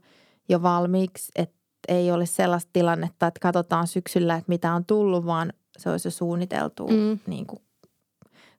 jo 0.50 0.62
valmiiksi, 0.62 1.32
että 1.36 1.56
ei 1.88 2.12
ole 2.12 2.26
sellaista 2.26 2.70
tilannetta, 2.74 3.28
että 3.28 3.40
katsotaan 3.40 3.88
syksyllä, 3.88 4.36
että 4.36 4.50
mitä 4.50 4.74
on 4.74 4.86
tullut, 4.86 5.26
vaan 5.26 5.54
se 5.78 5.90
olisi 5.90 6.08
jo 6.08 6.12
suunniteltu, 6.12 6.88
mm. 6.88 7.20
niin 7.28 7.46
kuin, 7.46 7.60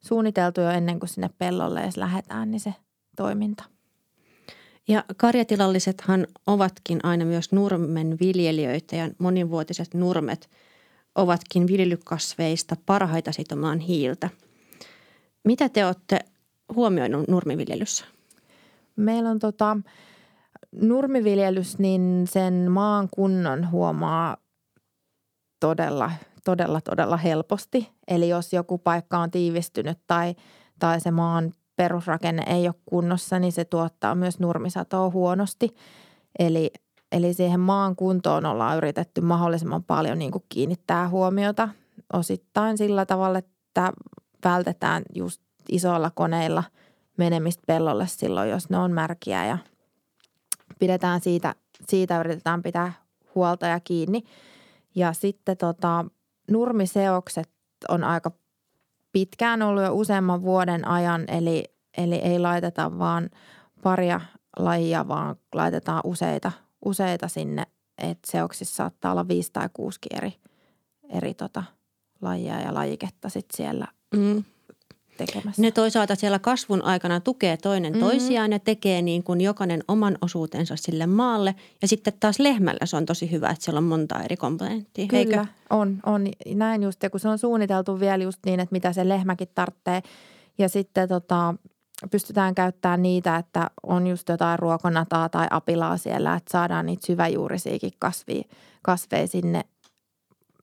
suunniteltu 0.00 0.60
jo 0.60 0.70
ennen 0.70 0.98
kuin 1.00 1.08
sinne 1.08 1.30
pellolle 1.38 1.80
edes 1.80 1.96
lähdetään, 1.96 2.50
niin 2.50 2.60
se 2.60 2.74
toiminta. 3.16 3.64
Ja 4.88 5.04
karjatilallisethan 5.16 6.26
ovatkin 6.46 7.00
aina 7.02 7.24
myös 7.24 7.52
nurmen 7.52 8.16
viljelijöitä 8.20 8.96
ja 8.96 9.10
monivuotiset 9.18 9.94
nurmet 9.94 10.50
ovatkin 11.14 11.66
viljelykasveista 11.66 12.76
parhaita 12.86 13.32
sitomaan 13.32 13.78
hiiltä. 13.78 14.30
Mitä 15.44 15.68
te 15.68 15.86
olette 15.86 16.18
huomioinut 16.74 17.28
nurmiviljelyssä? 17.28 18.04
Meillä 18.96 19.30
on 19.30 19.38
tota, 19.38 19.76
nurmiviljelys, 20.72 21.78
niin 21.78 22.24
sen 22.30 22.70
maan 22.70 23.08
kunnon 23.10 23.70
huomaa 23.70 24.36
todella, 25.60 26.10
todella, 26.44 26.80
todella 26.80 27.16
helposti. 27.16 27.92
Eli 28.08 28.28
jos 28.28 28.52
joku 28.52 28.78
paikka 28.78 29.18
on 29.18 29.30
tiivistynyt 29.30 29.98
tai, 30.06 30.34
tai 30.78 31.00
se 31.00 31.10
maan 31.10 31.54
perusrakenne 31.76 32.42
ei 32.46 32.66
ole 32.66 32.74
kunnossa, 32.86 33.38
niin 33.38 33.52
se 33.52 33.64
tuottaa 33.64 34.14
myös 34.14 34.40
nurmisatoa 34.40 35.10
huonosti. 35.10 35.74
Eli, 36.38 36.70
eli 37.12 37.34
siihen 37.34 37.60
maan 37.60 37.96
kuntoon 37.96 38.46
ollaan 38.46 38.76
yritetty 38.76 39.20
mahdollisimman 39.20 39.84
paljon 39.84 40.18
niin 40.18 40.30
kuin 40.30 40.44
kiinnittää 40.48 41.08
huomiota 41.08 41.68
osittain 42.12 42.78
sillä 42.78 43.06
tavalla, 43.06 43.38
että 43.38 43.92
vältetään 44.44 45.02
just 45.14 45.42
isoilla 45.68 46.10
koneilla 46.10 46.64
menemistä 47.16 47.62
pellolle 47.66 48.06
silloin, 48.06 48.50
jos 48.50 48.70
ne 48.70 48.78
on 48.78 48.92
märkiä 48.92 49.46
ja– 49.46 49.58
pidetään 50.78 51.20
siitä, 51.20 51.54
siitä 51.88 52.20
yritetään 52.20 52.62
pitää 52.62 52.92
huolta 53.34 53.66
ja 53.66 53.80
kiinni. 53.80 54.22
Ja 54.94 55.12
sitten 55.12 55.56
tota, 55.56 56.04
nurmiseokset 56.50 57.50
on 57.88 58.04
aika 58.04 58.30
pitkään 59.12 59.62
ollut 59.62 59.82
jo 59.82 59.94
useamman 59.94 60.42
vuoden 60.42 60.88
ajan, 60.88 61.24
eli, 61.28 61.64
eli 61.96 62.14
ei 62.14 62.38
laiteta 62.38 62.98
vaan 62.98 63.30
paria 63.82 64.20
lajia, 64.58 65.08
vaan 65.08 65.36
laitetaan 65.54 66.00
useita, 66.04 66.52
useita 66.84 67.28
sinne. 67.28 67.66
Että 67.98 68.30
seoksissa 68.30 68.76
saattaa 68.76 69.12
olla 69.12 69.28
viisi 69.28 69.50
tai 69.52 69.68
kuusi 69.72 69.98
eri, 70.10 70.34
eri 71.08 71.34
tota, 71.34 71.64
lajia 72.22 72.60
ja 72.60 72.74
lajiketta 72.74 73.28
sit 73.28 73.46
siellä 73.54 73.86
mm. 74.16 74.44
tekemässä. 75.16 75.62
Ne 75.62 75.70
toisaalta 75.70 76.14
siellä 76.14 76.38
kasvun 76.38 76.84
aikana 76.84 77.20
tukee 77.20 77.56
toinen 77.56 77.92
mm-hmm. 77.92 78.08
toisiaan 78.08 78.52
ja 78.52 78.58
tekee 78.58 79.02
niin 79.02 79.22
kuin 79.22 79.40
jokainen 79.40 79.84
oman 79.88 80.18
osuutensa 80.20 80.76
sille 80.76 81.06
maalle. 81.06 81.54
Ja 81.82 81.88
sitten 81.88 82.12
taas 82.20 82.38
lehmällä 82.38 82.86
se 82.86 82.96
on 82.96 83.06
tosi 83.06 83.30
hyvä, 83.30 83.48
että 83.48 83.64
siellä 83.64 83.78
on 83.78 83.84
monta 83.84 84.22
eri 84.22 84.36
komponenttia. 84.36 85.06
Kyllä, 85.06 85.20
Eikö? 85.20 85.46
on, 85.70 85.98
on. 86.06 86.26
Näin 86.54 86.82
just, 86.82 87.02
ja 87.02 87.10
kun 87.10 87.20
se 87.20 87.28
on 87.28 87.38
suunniteltu 87.38 88.00
vielä 88.00 88.24
just 88.24 88.38
niin, 88.46 88.60
että 88.60 88.72
mitä 88.72 88.92
se 88.92 89.08
lehmäkin 89.08 89.48
tarvitsee. 89.54 90.02
Ja 90.58 90.68
sitten 90.68 91.08
tota, 91.08 91.54
pystytään 92.10 92.54
käyttämään 92.54 93.02
niitä, 93.02 93.36
että 93.36 93.70
on 93.82 94.06
just 94.06 94.28
jotain 94.28 94.58
ruokonataa 94.58 95.28
tai 95.28 95.46
apilaa 95.50 95.96
siellä, 95.96 96.34
että 96.34 96.52
saadaan 96.52 96.86
niitä 96.86 97.06
syväjuurisiakin 97.06 97.92
kasveja, 97.98 98.42
kasveja 98.82 99.26
sinne 99.26 99.64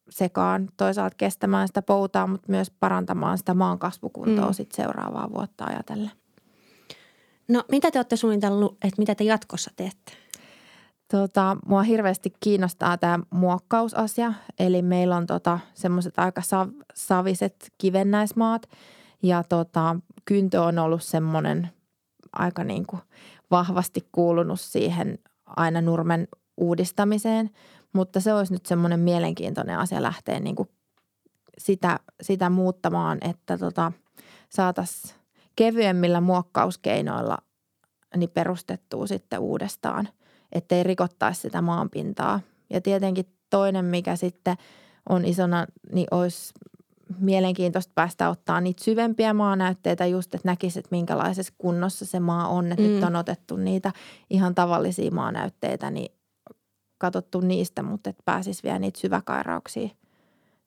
sekaan 0.09 0.69
toisaalta 0.77 1.15
kestämään 1.15 1.67
sitä 1.67 1.81
poutaa, 1.81 2.27
mutta 2.27 2.51
myös 2.51 2.71
parantamaan 2.71 3.37
sitä 3.37 3.53
maan 3.53 3.79
kasvukuntoa 3.79 4.47
mm. 4.47 4.53
sit 4.53 4.71
seuraavaa 4.71 5.29
vuotta 5.33 5.65
ajatellen. 5.65 6.11
No 7.47 7.63
mitä 7.71 7.91
te 7.91 7.99
olette 7.99 8.15
suunnitellut, 8.15 8.77
että 8.83 9.01
mitä 9.01 9.15
te 9.15 9.23
jatkossa 9.23 9.71
teette? 9.75 10.11
Tota, 11.11 11.57
mua 11.65 11.83
hirveästi 11.83 12.33
kiinnostaa 12.39 12.97
tämä 12.97 13.19
muokkausasia. 13.29 14.33
Eli 14.59 14.81
meillä 14.81 15.15
on 15.15 15.25
tota, 15.25 15.59
semmoiset 15.73 16.19
aika 16.19 16.41
sav- 16.41 16.83
saviset 16.93 17.71
kivennäismaat 17.77 18.69
ja 19.23 19.43
tota, 19.43 19.95
kyntö 20.25 20.61
on 20.61 20.79
ollut 20.79 21.03
semmoinen 21.03 21.69
aika 22.33 22.63
niin 22.63 22.85
kuin 22.85 23.01
vahvasti 23.51 24.07
kuulunut 24.11 24.59
siihen 24.59 25.19
aina 25.45 25.81
nurmen 25.81 26.27
uudistamiseen– 26.57 27.49
mutta 27.93 28.19
se 28.19 28.33
olisi 28.33 28.53
nyt 28.53 28.65
semmoinen 28.65 28.99
mielenkiintoinen 28.99 29.77
asia 29.77 30.01
lähteä 30.01 30.39
niin 30.39 30.55
kuin 30.55 30.69
sitä, 31.57 31.99
sitä 32.21 32.49
muuttamaan, 32.49 33.17
että 33.21 33.57
tota, 33.57 33.91
saataisiin 34.49 35.15
kevyemmillä 35.55 36.21
muokkauskeinoilla 36.21 37.37
niin 38.15 38.29
perustettua 38.29 39.07
sitten 39.07 39.39
uudestaan, 39.39 40.09
ettei 40.51 40.83
rikottaisi 40.83 41.41
sitä 41.41 41.61
maanpintaa. 41.61 42.39
Ja 42.69 42.81
tietenkin 42.81 43.25
toinen, 43.49 43.85
mikä 43.85 44.15
sitten 44.15 44.57
on 45.09 45.25
isona, 45.25 45.65
niin 45.91 46.07
olisi 46.11 46.53
mielenkiintoista 47.19 47.91
päästä 47.95 48.29
ottaa 48.29 48.61
niitä 48.61 48.83
syvempiä 48.83 49.33
maanäytteitä 49.33 50.05
just, 50.05 50.35
että 50.35 50.47
näkisi, 50.47 50.79
että 50.79 50.89
minkälaisessa 50.91 51.53
kunnossa 51.57 52.05
se 52.05 52.19
maa 52.19 52.47
on. 52.47 52.71
Että 52.71 52.83
mm. 52.83 52.89
nyt 52.89 53.03
on 53.03 53.15
otettu 53.15 53.55
niitä 53.55 53.91
ihan 54.29 54.55
tavallisia 54.55 55.11
maanäytteitä, 55.11 55.91
niin 55.91 56.11
katsottu 56.97 57.39
niistä, 57.39 57.83
mutta 57.83 58.09
että 58.09 58.23
pääsisi 58.25 58.63
vielä 58.63 58.79
niitä 58.79 58.99
syväkairauksia 58.99 59.89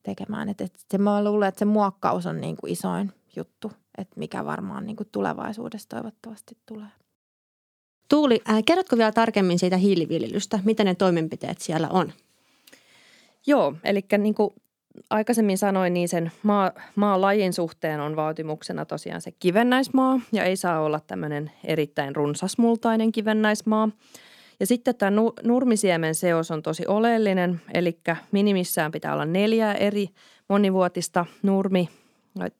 tekemään. 0.02 0.48
Että, 0.48 0.64
että 0.64 0.78
se, 0.90 0.98
mä 0.98 1.24
luulen, 1.24 1.48
että 1.48 1.58
se 1.58 1.64
muokkaus 1.64 2.26
on 2.26 2.40
niin 2.40 2.56
kuin 2.56 2.72
isoin 2.72 3.12
juttu, 3.36 3.72
että 3.98 4.18
mikä 4.18 4.44
varmaan 4.44 4.86
niin 4.86 4.96
kuin 4.96 5.08
tulevaisuudessa 5.12 5.88
toivottavasti 5.88 6.58
tulee. 6.66 6.88
Tuuli, 8.08 8.40
äh, 8.50 8.62
kerrotko 8.66 8.96
vielä 8.96 9.12
tarkemmin 9.12 9.58
siitä 9.58 9.76
hiiliviljelystä? 9.76 10.58
Mitä 10.64 10.84
ne 10.84 10.94
toimenpiteet 10.94 11.60
siellä 11.60 11.88
on? 11.88 12.12
Joo, 13.46 13.74
eli 13.84 14.04
niin 14.18 14.34
kuin 14.34 14.50
aikaisemmin 15.10 15.58
sanoin, 15.58 15.94
niin 15.94 16.08
sen 16.08 16.32
maa, 16.96 17.20
lajin 17.20 17.52
suhteen 17.52 18.00
on 18.00 18.16
vaatimuksena 18.16 18.84
tosiaan 18.84 19.20
se 19.20 19.32
kivennäismaa 19.32 20.20
ja 20.32 20.44
ei 20.44 20.56
saa 20.56 20.80
olla 20.80 21.00
tämmöinen 21.00 21.50
erittäin 21.64 22.16
runsasmultainen 22.16 23.12
kivennäismaa– 23.12 23.88
ja 24.60 24.66
sitten 24.66 24.96
tämä 24.96 25.20
nurmisiemen 25.42 26.14
seos 26.14 26.50
on 26.50 26.62
tosi 26.62 26.86
oleellinen, 26.86 27.60
eli 27.74 27.98
minimissään 28.32 28.92
pitää 28.92 29.12
olla 29.12 29.24
neljä 29.24 29.72
eri 29.72 30.08
monivuotista 30.48 31.26
nurmi- 31.42 31.88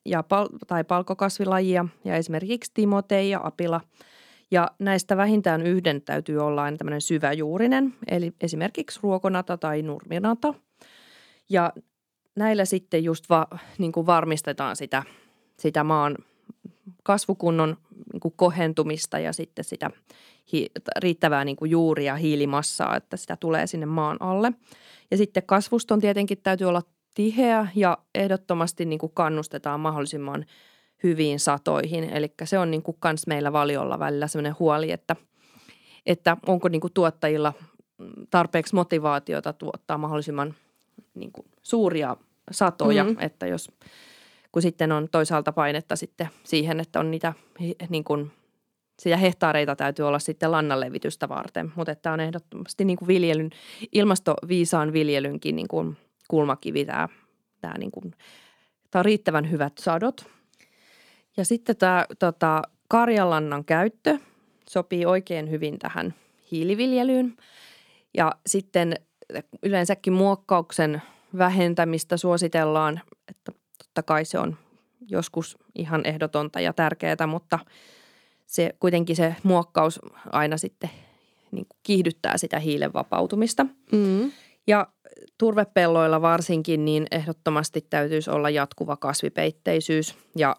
ja 0.05 0.23
pal- 0.23 0.49
tai 0.67 0.85
palkokasvilajia 0.85 1.85
ja 2.05 2.17
esimerkiksi 2.17 2.71
timotei 2.75 3.31
ja 3.31 3.41
apila. 3.45 3.81
Ja 4.51 4.71
näistä 4.79 5.17
vähintään 5.17 5.63
yhden 5.63 6.03
täytyy 6.03 6.39
olla 6.39 6.63
aina 6.63 6.77
tämmöinen 6.77 7.01
syväjuurinen, 7.01 7.95
eli 8.09 8.33
esimerkiksi 8.41 9.01
ruokonata 9.03 9.57
tai 9.57 9.83
nurminata. 9.83 10.55
Ja 11.51 11.73
näillä 12.37 12.65
sitten 12.65 13.05
just 13.05 13.29
va, 13.29 13.47
niin 13.79 13.93
kuin 13.93 14.07
varmistetaan 14.07 14.77
sitä, 14.77 15.03
sitä 15.59 15.85
maan 15.85 16.17
kasvukunnon 17.03 17.77
niin 18.13 18.21
kuin 18.21 18.35
kohentumista 18.37 19.19
ja 19.19 19.33
sitten 19.33 19.65
sitä 19.65 19.91
hi, 20.53 20.71
riittävää 20.97 21.45
niin 21.45 21.57
kuin 21.57 21.71
juuria 21.71 22.17
hiilimassaa, 22.17 22.97
että 22.97 23.17
sitä 23.17 23.37
tulee 23.37 23.67
sinne 23.67 23.87
maan 23.87 24.17
alle. 24.21 24.53
Ja 25.11 25.17
sitten 25.17 25.43
kasvuston 25.47 26.01
tietenkin 26.01 26.39
täytyy 26.43 26.67
olla 26.67 26.83
tiheä 27.15 27.69
ja 27.75 27.99
ehdottomasti 28.15 28.85
niin 28.85 28.99
kuin 28.99 29.13
kannustetaan 29.15 29.81
mahdollisimman 29.81 30.45
hyviin 31.03 31.41
satoihin. 31.41 32.05
Eli 32.05 32.35
se 32.45 32.59
on 32.59 32.71
niin 32.71 32.83
kuin 32.83 32.97
meillä 33.27 33.53
valiolla 33.53 33.99
välillä 33.99 34.27
sellainen 34.27 34.57
huoli, 34.59 34.91
että, 34.91 35.17
että 36.07 36.37
onko 36.47 36.69
niin 36.69 36.81
kuin 36.81 36.93
tuottajilla 36.93 37.53
tarpeeksi 38.31 38.75
motivaatiota 38.75 39.53
tuottaa 39.53 39.99
mahdollisimman 39.99 40.55
niin 41.15 41.33
kuin 41.33 41.47
suuria 41.63 42.17
satoja, 42.51 43.05
mm-hmm. 43.05 43.21
että 43.21 43.47
jos 43.47 43.73
kun 44.53 44.63
sitten 44.63 44.93
on 44.93 45.09
toisaalta 45.13 45.53
painetta 45.53 45.97
sitten 45.97 46.29
siihen, 46.45 46.81
että 46.81 47.01
on 47.01 47.11
niitä 47.11 47.33
niin 47.89 48.05
kuin– 48.05 48.31
sitä 48.99 49.17
hehtaareita 49.17 49.77
täytyy 49.77 50.09
olla 50.09 50.19
sitten 50.19 50.53
lannanlevitystä 50.53 51.29
varten, 51.29 51.73
mutta 51.77 51.95
tämä 51.95 52.13
on 52.13 52.21
ehdottomasti 52.21 52.85
niin 52.85 52.97
kuin 52.97 53.09
viljelyn, 53.09 53.51
ilmastoviisaan 53.93 54.93
viljelynkin 54.93 55.57
niin 55.57 55.69
kuin 55.69 55.97
kulmakivi 56.29 56.85
tämä, 56.85 57.09
tämä, 57.61 57.75
niin 57.79 57.91
kuin, 57.91 58.15
tämä 58.91 59.01
on 59.01 59.05
riittävän 59.05 59.51
hyvät 59.51 59.73
sadot. 59.79 60.27
Ja 61.37 61.45
sitten 61.45 61.77
tämä 61.77 62.07
tota, 62.19 62.63
karjalannan 62.89 63.65
käyttö 63.65 64.19
sopii 64.71 65.07
oikein 65.07 65.51
hyvin 65.51 65.79
tähän 65.79 66.15
hiiliviljelyyn. 66.51 67.37
Ja 68.17 68.33
sitten 68.47 68.95
yleensäkin 69.63 70.13
muokkauksen 70.13 71.03
vähentämistä 71.39 72.17
suositellaan, 72.17 73.01
että 73.29 73.53
totta 73.79 74.03
kai 74.03 74.25
se 74.25 74.39
on 74.39 74.57
joskus 75.09 75.59
ihan 75.75 76.07
ehdotonta 76.07 76.61
ja 76.61 76.73
tärkeää, 76.73 77.27
mutta– 77.27 77.59
se 78.47 78.75
kuitenkin 78.81 79.17
se 79.17 79.37
muokkaus 79.43 80.01
aina 80.33 80.57
sitten 80.57 80.91
niin 81.51 81.67
kuin 81.69 81.79
kiihdyttää 81.83 82.39
sitä 82.39 82.59
hiilen 82.59 82.93
vapautumista. 82.93 83.67
Mm. 83.93 84.33
Ja 84.67 84.87
turvepelloilla 85.39 86.23
varsinkin 86.23 86.85
niin 86.85 87.07
ehdottomasti 87.11 87.87
täytyisi 87.91 88.31
olla 88.31 88.51
jatkuva 88.51 88.97
kasvipeitteisyys 88.97 90.15
ja 90.37 90.57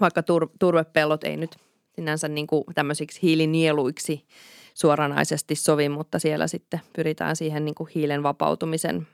vaikka 0.00 0.20
tur- 0.20 0.50
turvepellot 0.58 1.24
ei 1.24 1.36
nyt 1.36 1.56
sinänsä 1.94 2.28
niin 2.28 2.46
kuin 2.46 2.64
tämmöisiksi 2.74 3.22
hiilinieluiksi 3.22 4.26
suoranaisesti 4.74 5.54
sovi, 5.54 5.88
mutta 5.88 6.18
siellä 6.18 6.46
sitten 6.46 6.80
pyritään 6.96 7.36
siihen 7.36 7.64
niin 7.64 7.74
kuin 7.74 7.90
hiilen 7.94 8.22
vapautumisen 8.22 9.06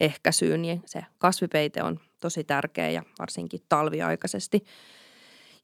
ehkäisyyn, 0.00 0.62
niin 0.62 0.82
se 0.86 1.04
kasvipeite 1.18 1.82
on 1.82 2.00
tosi 2.20 2.44
tärkeä 2.44 2.90
ja 2.90 3.02
varsinkin 3.18 3.60
talviaikaisesti– 3.68 4.64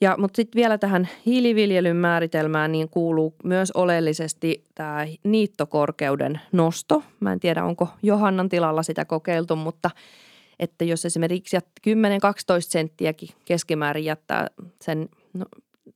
ja, 0.01 0.15
mutta 0.19 0.37
sitten 0.37 0.59
vielä 0.61 0.79
tähän 0.79 1.09
hiiliviljelyn 1.27 1.97
määritelmään 1.97 2.73
niin 2.73 2.89
kuuluu 2.89 3.35
myös 3.45 3.71
oleellisesti 3.71 4.65
tämä 4.75 5.07
niittokorkeuden 5.25 6.41
nosto. 6.53 7.03
Mä 7.21 7.33
en 7.33 7.41
tiedä, 7.41 7.65
onko 7.65 7.89
Johannan 8.03 8.49
tilalla 8.49 8.83
sitä 8.83 9.05
kokeiltu, 9.05 9.57
mutta 9.57 9.91
että 10.59 10.85
jos 10.85 11.05
esimerkiksi 11.05 11.57
10-12 11.57 11.61
senttiäkin 12.61 13.29
keskimäärin 13.45 14.05
jättää 14.05 14.47
sen 14.81 15.09
no, 15.35 15.47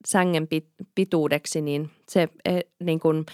sängen 0.07 0.49
pituudeksi, 0.95 1.61
niin 1.61 1.91
se 2.09 2.29
e, 2.45 2.61
niin 2.81 3.01
kuin 3.01 3.27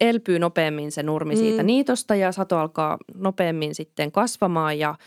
elpyy 0.00 0.38
nopeammin 0.38 0.92
se 0.92 1.02
nurmi 1.02 1.36
siitä 1.36 1.62
mm. 1.62 1.66
niitosta 1.66 2.14
ja 2.14 2.32
sato 2.32 2.58
alkaa 2.58 2.98
nopeammin 3.14 3.74
sitten 3.74 4.12
kasvamaan 4.12 4.78
ja– 4.78 4.94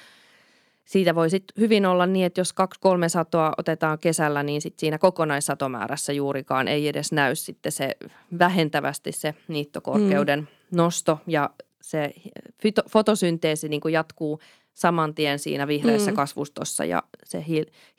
siitä 0.88 1.16
voi 1.16 1.30
sitten 1.30 1.62
hyvin 1.62 1.86
olla 1.86 2.06
niin, 2.06 2.26
että 2.26 2.42
jos 2.42 2.54
kaksi 2.54 2.80
kolme 2.80 3.10
satoa 3.10 3.54
otetaan 3.58 4.00
kesällä, 4.00 4.44
niin 4.44 4.62
sit 4.62 4.80
siinä 4.80 4.98
kokonaissatomäärässä 4.98 6.14
juurikaan 6.14 6.68
ei 6.68 6.88
edes 6.88 7.12
näy 7.12 7.36
sitten 7.36 7.72
se 7.72 7.96
vähentävästi 8.40 9.12
se 9.12 9.36
niittokorkeuden 9.48 10.40
mm. 10.40 10.48
nosto 10.78 11.20
ja 11.28 11.50
se 11.82 12.14
fotosynteesi 12.90 13.70
niin 13.70 13.82
kuin 13.82 13.94
jatkuu 13.94 14.40
saman 14.74 15.16
tien 15.16 15.40
siinä 15.40 15.68
vihreässä 15.68 16.12
mm. 16.12 16.16
kasvustossa 16.16 16.86
ja 16.86 17.04
se 17.24 17.46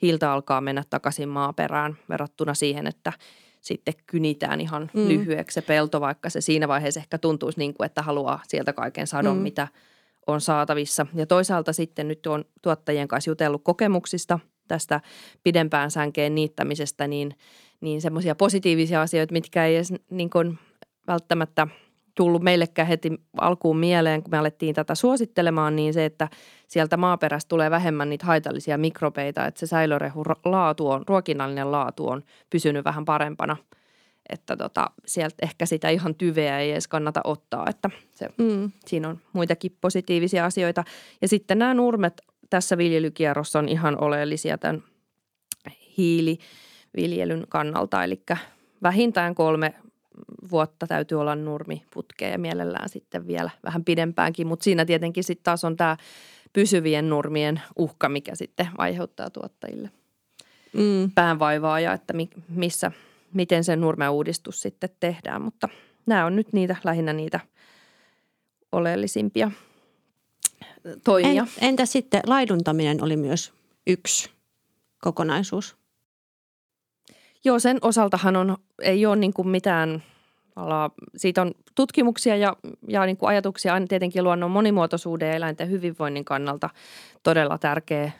hiiltä 0.01 0.31
alkaa 0.31 0.61
mennä 0.61 0.83
takaisin 0.89 1.29
maaperään 1.29 1.97
verrattuna 2.09 2.53
siihen, 2.53 2.87
että 2.87 3.13
sitten 3.61 3.93
kynitään 4.05 4.61
ihan 4.61 4.91
mm. 4.93 5.07
lyhyeksi 5.07 5.53
se 5.53 5.61
pelto, 5.61 6.01
vaikka 6.01 6.29
se 6.29 6.41
siinä 6.41 6.67
vaiheessa 6.67 6.99
ehkä 6.99 7.17
tuntuisi 7.17 7.59
niin 7.59 7.73
kuin, 7.73 7.85
että 7.85 8.01
haluaa 8.01 8.39
sieltä 8.47 8.73
kaiken 8.73 9.07
sadon, 9.07 9.37
mm. 9.37 9.43
mitä 9.43 9.67
on 10.27 10.41
saatavissa. 10.41 11.05
Ja 11.13 11.25
toisaalta 11.25 11.73
sitten 11.73 12.07
nyt 12.07 12.27
on 12.27 12.45
tuottajien 12.61 13.07
kanssa 13.07 13.31
jutellut 13.31 13.63
kokemuksista 13.63 14.39
tästä 14.67 15.01
pidempään 15.43 15.91
sänkeen 15.91 16.35
niittämisestä, 16.35 17.07
niin, 17.07 17.35
niin 17.81 18.01
semmoisia 18.01 18.35
positiivisia 18.35 19.01
asioita, 19.01 19.33
mitkä 19.33 19.65
ei 19.65 19.75
edes 19.75 19.93
niin 20.09 20.29
kuin 20.29 20.59
välttämättä 21.07 21.67
tullut 22.19 22.41
meillekään 22.41 22.87
heti 22.87 23.11
alkuun 23.37 23.77
mieleen, 23.77 24.23
kun 24.23 24.31
me 24.31 24.37
alettiin 24.37 24.75
tätä 24.75 24.95
suosittelemaan, 24.95 25.75
niin 25.75 25.93
se, 25.93 26.05
että 26.05 26.27
sieltä 26.67 26.97
maaperästä 26.97 27.49
tulee 27.49 27.71
vähemmän 27.71 28.09
niitä 28.09 28.25
haitallisia 28.25 28.77
mikrobeita, 28.77 29.45
että 29.45 29.59
se 29.59 29.67
säilörehu 29.67 30.23
laatu 30.45 30.89
on, 30.89 31.03
ruokinnallinen 31.07 31.71
laatu 31.71 32.07
on 32.07 32.23
pysynyt 32.49 32.85
vähän 32.85 33.05
parempana– 33.05 33.57
että 34.29 34.57
tota, 34.57 34.91
sieltä 35.05 35.35
ehkä 35.41 35.65
sitä 35.65 35.89
ihan 35.89 36.15
tyveä 36.15 36.59
ei 36.59 36.71
edes 36.71 36.87
kannata 36.87 37.21
ottaa, 37.23 37.65
että 37.69 37.89
se, 38.11 38.29
mm. 38.37 38.71
siinä 38.85 39.09
on 39.09 39.19
muitakin 39.33 39.77
positiivisia 39.81 40.45
asioita. 40.45 40.83
Ja 41.21 41.27
sitten 41.27 41.59
nämä 41.59 41.73
nurmet 41.73 42.21
tässä 42.49 42.77
viljelykierrossa 42.77 43.59
on 43.59 43.69
ihan 43.69 44.03
oleellisia 44.03 44.57
tämän 44.57 44.83
hiiliviljelyn 45.97 47.45
kannalta, 47.49 48.03
eli 48.03 48.21
vähintään 48.83 49.35
kolme 49.35 49.73
vuotta 50.51 50.87
täytyy 50.87 51.21
olla 51.21 51.35
nurmiputkea 51.35 52.29
ja 52.29 52.37
mielellään 52.37 52.89
sitten 52.89 53.27
vielä 53.27 53.49
vähän 53.63 53.83
pidempäänkin, 53.83 54.47
mutta 54.47 54.63
siinä 54.63 54.85
tietenkin 54.85 55.23
sitten 55.23 55.43
taas 55.43 55.63
on 55.63 55.77
tämä 55.77 55.97
pysyvien 56.53 57.09
nurmien 57.09 57.61
uhka, 57.75 58.09
mikä 58.09 58.35
sitten 58.35 58.67
aiheuttaa 58.77 59.29
tuottajille 59.29 59.89
mm. 60.73 61.11
päänvaivaa 61.15 61.79
ja 61.79 61.93
että 61.93 62.13
missä– 62.49 62.91
miten 63.33 63.63
se 63.63 63.75
nurmeuudistus 63.75 64.61
sitten 64.61 64.89
tehdään, 64.99 65.41
mutta 65.41 65.69
nämä 66.05 66.25
on 66.25 66.35
nyt 66.35 66.53
niitä 66.53 66.75
lähinnä 66.83 67.13
niitä 67.13 67.39
oleellisimpia 68.71 69.51
toimia. 71.03 71.47
En, 71.61 71.67
entä 71.69 71.85
sitten 71.85 72.21
laiduntaminen 72.27 73.03
oli 73.03 73.17
myös 73.17 73.53
yksi 73.87 74.29
kokonaisuus? 75.01 75.75
Joo, 77.45 77.59
sen 77.59 77.77
osaltahan 77.81 78.35
on, 78.35 78.57
ei 78.81 79.05
ole 79.05 79.15
niin 79.15 79.33
kuin 79.33 79.47
mitään, 80.63 80.91
siitä 81.17 81.41
on 81.41 81.51
tutkimuksia 81.75 82.35
ja, 82.35 82.55
ja 82.87 83.05
niin 83.05 83.17
kuin 83.17 83.29
ajatuksia 83.29 83.73
aina 83.73 83.87
tietenkin 83.87 84.23
luonnon 84.23 84.51
monimuotoisuuden 84.51 85.27
ja 85.27 85.35
eläinten 85.35 85.69
hyvinvoinnin 85.69 86.25
kannalta 86.25 86.69
todella 87.23 87.57
tärkeä 87.57 88.11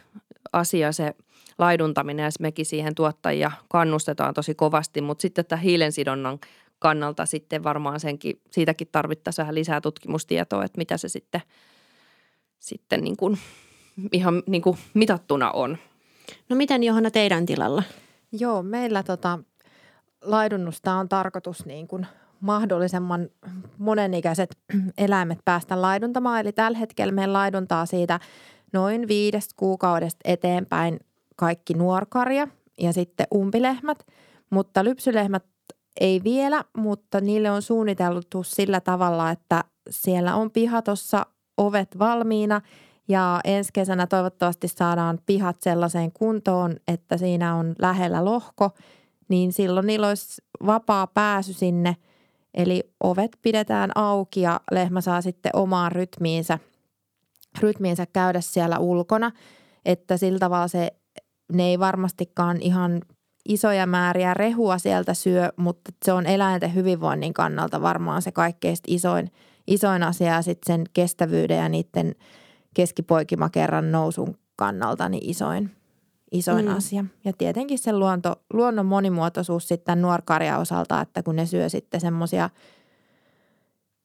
asia 0.53 0.91
se– 0.91 1.13
laiduntaminen 1.59 2.23
ja 2.23 2.29
mekin 2.39 2.65
siihen 2.65 2.95
tuottajia 2.95 3.51
kannustetaan 3.69 4.33
tosi 4.33 4.55
kovasti, 4.55 5.01
mutta 5.01 5.21
sitten 5.21 5.45
tämä 5.45 5.59
hiilensidonnan 5.59 6.39
kannalta 6.79 7.25
sitten 7.25 7.63
varmaan 7.63 7.99
senkin, 7.99 8.41
siitäkin 8.51 8.87
tarvittaisiin 8.91 9.43
vähän 9.43 9.55
lisää 9.55 9.81
tutkimustietoa, 9.81 10.63
että 10.63 10.77
mitä 10.77 10.97
se 10.97 11.09
sitten, 11.09 11.41
sitten 12.59 13.03
niin 13.03 13.17
kuin, 13.17 13.37
ihan 14.11 14.43
niin 14.47 14.61
kuin 14.61 14.77
mitattuna 14.93 15.51
on. 15.51 15.77
No 16.49 16.55
miten 16.55 16.83
Johanna 16.83 17.11
teidän 17.11 17.45
tilalla? 17.45 17.83
Joo, 18.31 18.63
meillä 18.63 19.03
tota, 19.03 19.39
laidunnusta 20.21 20.93
on 20.93 21.09
tarkoitus 21.09 21.65
niin 21.65 21.87
kuin 21.87 22.07
mahdollisimman 22.41 23.29
monenikäiset 23.77 24.57
eläimet 24.97 25.39
päästä 25.45 25.81
laiduntamaan. 25.81 26.39
Eli 26.39 26.51
tällä 26.51 26.77
hetkellä 26.77 27.11
meillä 27.11 27.33
laiduntaa 27.33 27.85
siitä 27.85 28.19
noin 28.73 29.07
viidestä 29.07 29.53
kuukaudesta 29.57 30.19
eteenpäin 30.23 30.99
kaikki 31.35 31.73
nuorkarja 31.73 32.47
ja 32.81 32.93
sitten 32.93 33.27
umpilehmät, 33.35 34.05
mutta 34.49 34.83
lypsylehmät 34.83 35.43
ei 35.99 36.21
vielä, 36.23 36.63
mutta 36.77 37.21
niille 37.21 37.51
on 37.51 37.61
suunniteltu 37.61 38.43
sillä 38.43 38.81
tavalla, 38.81 39.31
että 39.31 39.63
siellä 39.89 40.35
on 40.35 40.51
pihatossa 40.51 41.25
ovet 41.57 41.99
valmiina 41.99 42.61
ja 43.07 43.41
ensi 43.43 43.69
kesänä 43.73 44.07
toivottavasti 44.07 44.67
saadaan 44.67 45.19
pihat 45.25 45.57
sellaiseen 45.61 46.11
kuntoon, 46.11 46.75
että 46.87 47.17
siinä 47.17 47.55
on 47.55 47.75
lähellä 47.79 48.25
lohko, 48.25 48.71
niin 49.29 49.53
silloin 49.53 49.87
niillä 49.87 50.07
olisi 50.07 50.41
vapaa 50.65 51.07
pääsy 51.07 51.53
sinne. 51.53 51.95
Eli 52.53 52.83
ovet 53.03 53.31
pidetään 53.41 53.91
auki 53.95 54.41
ja 54.41 54.59
lehmä 54.71 55.01
saa 55.01 55.21
sitten 55.21 55.55
omaan 55.55 55.91
rytmiinsä, 55.91 56.59
rytmiinsä 57.59 58.05
käydä 58.05 58.41
siellä 58.41 58.79
ulkona, 58.79 59.31
että 59.85 60.17
sillä 60.17 60.39
tavalla 60.39 60.67
se 60.67 60.91
ne 61.53 61.63
ei 61.63 61.79
varmastikaan 61.79 62.61
ihan 62.61 63.01
isoja 63.49 63.85
määriä 63.85 64.33
rehua 64.33 64.77
sieltä 64.77 65.13
syö, 65.13 65.49
mutta 65.55 65.91
se 66.05 66.13
on 66.13 66.25
eläinten 66.25 66.75
hyvinvoinnin 66.75 67.33
kannalta 67.33 67.81
varmaan 67.81 68.21
se 68.21 68.31
kaikkein 68.31 68.77
isoin, 68.87 69.31
isoin 69.67 70.03
asia 70.03 70.33
ja 70.33 70.41
sitten 70.41 70.73
sen 70.73 70.83
kestävyyden 70.93 71.57
ja 71.57 71.69
niiden 71.69 72.15
keskipoikimakerran 72.73 73.91
nousun 73.91 74.37
kannalta 74.55 75.09
niin 75.09 75.29
isoin, 75.29 75.71
isoin 76.31 76.65
mm. 76.65 76.77
asia. 76.77 77.05
Ja 77.25 77.33
tietenkin 77.33 77.79
se 77.79 77.93
luonto, 77.93 78.35
luonnon 78.53 78.85
monimuotoisuus 78.85 79.67
sitten 79.67 80.01
nuorkarja 80.01 80.57
osalta, 80.57 81.01
että 81.01 81.23
kun 81.23 81.35
ne 81.35 81.45
syö 81.45 81.69
sitten 81.69 82.01
semmoisia 82.01 82.49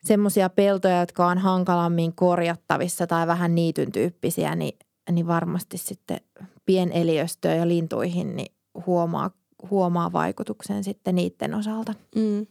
semmoisia 0.04 0.50
peltoja, 0.50 1.00
jotka 1.00 1.26
on 1.26 1.38
hankalammin 1.38 2.12
korjattavissa 2.12 3.06
tai 3.06 3.26
vähän 3.26 3.54
niityn 3.54 3.92
tyyppisiä, 3.92 4.54
niin, 4.54 4.78
niin 5.10 5.26
varmasti 5.26 5.78
sitten 5.78 6.20
pieneliöstöön 6.66 7.58
ja 7.58 7.68
lintuihin, 7.68 8.36
niin 8.36 8.54
huomaa, 8.86 9.30
huomaa 9.70 10.12
vaikutuksen 10.12 10.84
sitten 10.84 11.14
niiden 11.14 11.54
osalta. 11.54 11.94
Mm. 12.16 12.46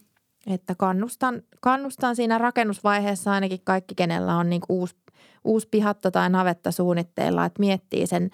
Että 0.46 0.74
kannustan, 0.74 1.42
kannustan 1.60 2.16
siinä 2.16 2.38
rakennusvaiheessa 2.38 3.32
ainakin 3.32 3.60
kaikki, 3.64 3.94
kenellä 3.94 4.36
on 4.36 4.50
niin 4.50 4.62
uusi, 4.68 4.96
uusi 5.44 5.68
pihatto 5.70 6.10
tai 6.10 6.30
navetta 6.30 6.70
suunnitteilla, 6.70 7.44
että 7.44 7.60
miettii 7.60 8.06
sen, 8.06 8.30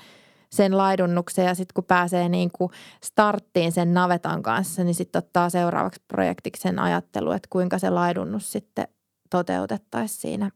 sen 0.53 0.77
laidunnuksen 0.77 1.45
ja 1.45 1.55
sitten 1.55 1.75
kun 1.75 1.85
pääsee 1.85 2.29
niin 2.29 2.51
kuin 2.53 2.73
starttiin 3.05 3.73
sen 3.73 3.95
navetan 3.95 4.43
kanssa, 4.43 4.85
niin 4.85 4.95
sitten 4.95 5.19
ottaa 5.19 5.51
seuraavaksi 5.51 6.03
projektiksi 6.09 6.63
sen 6.63 6.79
ajattelu, 6.79 7.33
että 7.33 7.49
kuinka 7.51 7.79
se 7.79 7.91
laidunnus 7.91 8.53
sitten 8.53 8.89
toteutettaisiin 9.31 10.21
siinä 10.21 10.51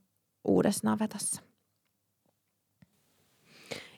uudessa 0.44 0.88
navetassa. 0.88 1.42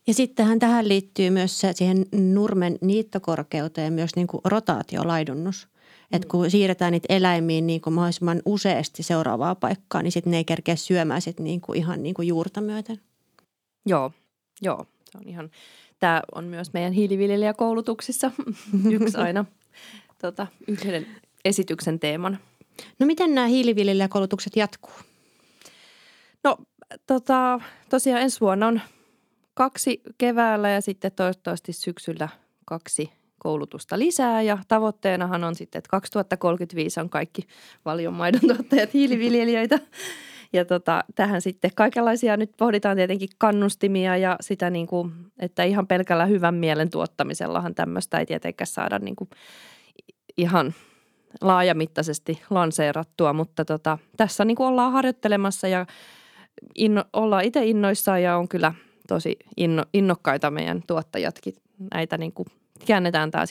Ja 0.06 0.14
sittenhän 0.14 0.58
tähän 0.58 0.88
liittyy 0.88 1.30
myös 1.30 1.60
se 1.60 1.72
siihen 1.72 2.06
nurmen 2.12 2.78
niittokorkeuteen 2.80 3.92
myös 3.92 4.16
niin 4.16 4.26
kuin 4.26 4.40
rotaatiolaidunnus. 4.44 5.68
Että 6.12 6.28
kun 6.28 6.50
siirretään 6.50 6.92
niitä 6.92 7.14
eläimiin 7.14 7.66
niin 7.66 7.80
kuin 7.80 7.94
mahdollisimman 7.94 8.42
useasti 8.44 9.02
seuraavaa 9.02 9.54
paikkaa, 9.54 10.02
niin 10.02 10.12
sitten 10.12 10.30
ne 10.30 10.36
ei 10.36 10.44
kerkeä 10.44 10.76
syömään 10.76 11.22
sit 11.22 11.40
niin 11.40 11.60
kuin 11.60 11.78
ihan 11.78 12.02
niin 12.02 12.14
kuin 12.14 12.28
juurta 12.28 12.60
myöten. 12.60 13.00
Joo, 13.86 14.12
joo. 14.62 14.86
Se 15.10 15.18
on 15.18 15.28
ihan, 15.28 15.50
tämä 15.98 16.22
on 16.34 16.44
myös 16.44 16.72
meidän 16.72 16.92
hiiliviljelijäkoulutuksissa 16.92 18.30
yksi 19.00 19.16
aina 19.16 19.44
tota, 20.20 20.46
yhden 20.68 21.06
esityksen 21.44 22.00
teeman. 22.00 22.38
No 22.98 23.06
miten 23.06 23.34
nämä 23.34 23.46
hiiliviljelijäkoulutukset 23.46 24.56
jatkuu? 24.56 24.92
No 26.44 26.56
tota, 27.06 27.60
tosiaan 27.88 28.22
ensi 28.22 28.40
vuonna 28.40 28.66
on 28.66 28.80
kaksi 29.54 30.02
keväällä 30.18 30.70
ja 30.70 30.80
sitten 30.80 31.12
toivottavasti 31.12 31.72
syksyllä 31.72 32.28
kaksi 32.64 33.10
koulutusta 33.38 33.98
lisää 33.98 34.42
ja 34.42 34.58
tavoitteenahan 34.68 35.44
on 35.44 35.54
sitten, 35.54 35.78
että 35.78 35.90
2035 35.90 37.00
on 37.00 37.10
kaikki 37.10 37.42
valionmaidon 37.84 38.40
tuottajat 38.40 38.94
hiiliviljelijöitä. 38.94 39.78
Ja 40.56 40.64
tota, 40.64 41.04
tähän 41.14 41.40
sitten 41.40 41.70
kaikenlaisia 41.74 42.36
nyt 42.36 42.50
pohditaan 42.56 42.96
tietenkin 42.96 43.28
kannustimia 43.38 44.16
ja 44.16 44.36
sitä 44.40 44.70
niin 44.70 44.86
kuin, 44.86 45.12
että 45.38 45.64
ihan 45.64 45.86
pelkällä 45.86 46.26
hyvän 46.26 46.54
mielen 46.54 46.90
tuottamisellahan 46.90 47.74
tämmöistä 47.74 48.18
ei 48.18 48.26
tietenkään 48.26 48.66
saada 48.66 48.98
niin 48.98 49.16
kuin 49.16 49.30
ihan 50.36 50.74
laajamittaisesti 51.40 52.42
lanseerattua, 52.50 53.32
mutta 53.32 53.64
tota, 53.64 53.98
tässä 54.16 54.44
niin 54.44 54.56
kuin 54.56 54.66
ollaan 54.66 54.92
harjoittelemassa 54.92 55.68
ja 55.68 55.86
inno, 56.74 57.04
ollaan 57.12 57.44
itse 57.44 57.64
innoissaan 57.64 58.22
ja 58.22 58.36
on 58.36 58.48
kyllä– 58.48 58.74
tosi 59.06 59.36
inno, 59.56 59.84
innokkaita 59.94 60.50
meidän 60.50 60.82
tuottajatkin. 60.86 61.54
Näitä 61.94 62.18
niin 62.18 62.32
kuin 62.32 62.46
käännetään 62.86 63.30
tämä 63.30 63.44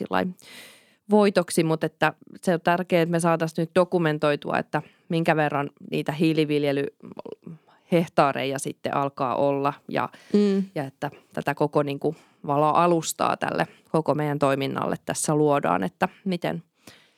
voitoksi, 1.10 1.64
mutta 1.64 1.86
että 1.86 2.14
se 2.42 2.54
on 2.54 2.62
tärkeää, 2.62 3.02
että 3.02 3.12
me 3.12 3.20
saataisiin 3.20 3.64
nyt 3.64 3.76
dokumentoitua, 3.76 4.60
että 4.60 4.82
minkä 5.10 5.36
verran 5.36 5.70
niitä 5.92 6.12
hiiliviljelyhehtaareja 6.12 8.60
sitten 8.60 8.96
alkaa 8.96 9.36
olla 9.36 9.74
ja, 9.90 10.10
mm. 10.34 10.64
ja 10.76 10.84
että 10.84 11.12
tätä 11.34 11.56
koko 11.56 11.84
niin 11.84 12.00
kuin 12.00 12.16
valoa 12.48 12.84
alustaa 12.84 13.38
tälle 13.38 13.68
koko 13.92 14.16
meidän 14.16 14.40
toiminnalle 14.40 14.96
tässä 15.06 15.36
luodaan, 15.36 15.84
että 15.84 16.10
miten 16.26 16.64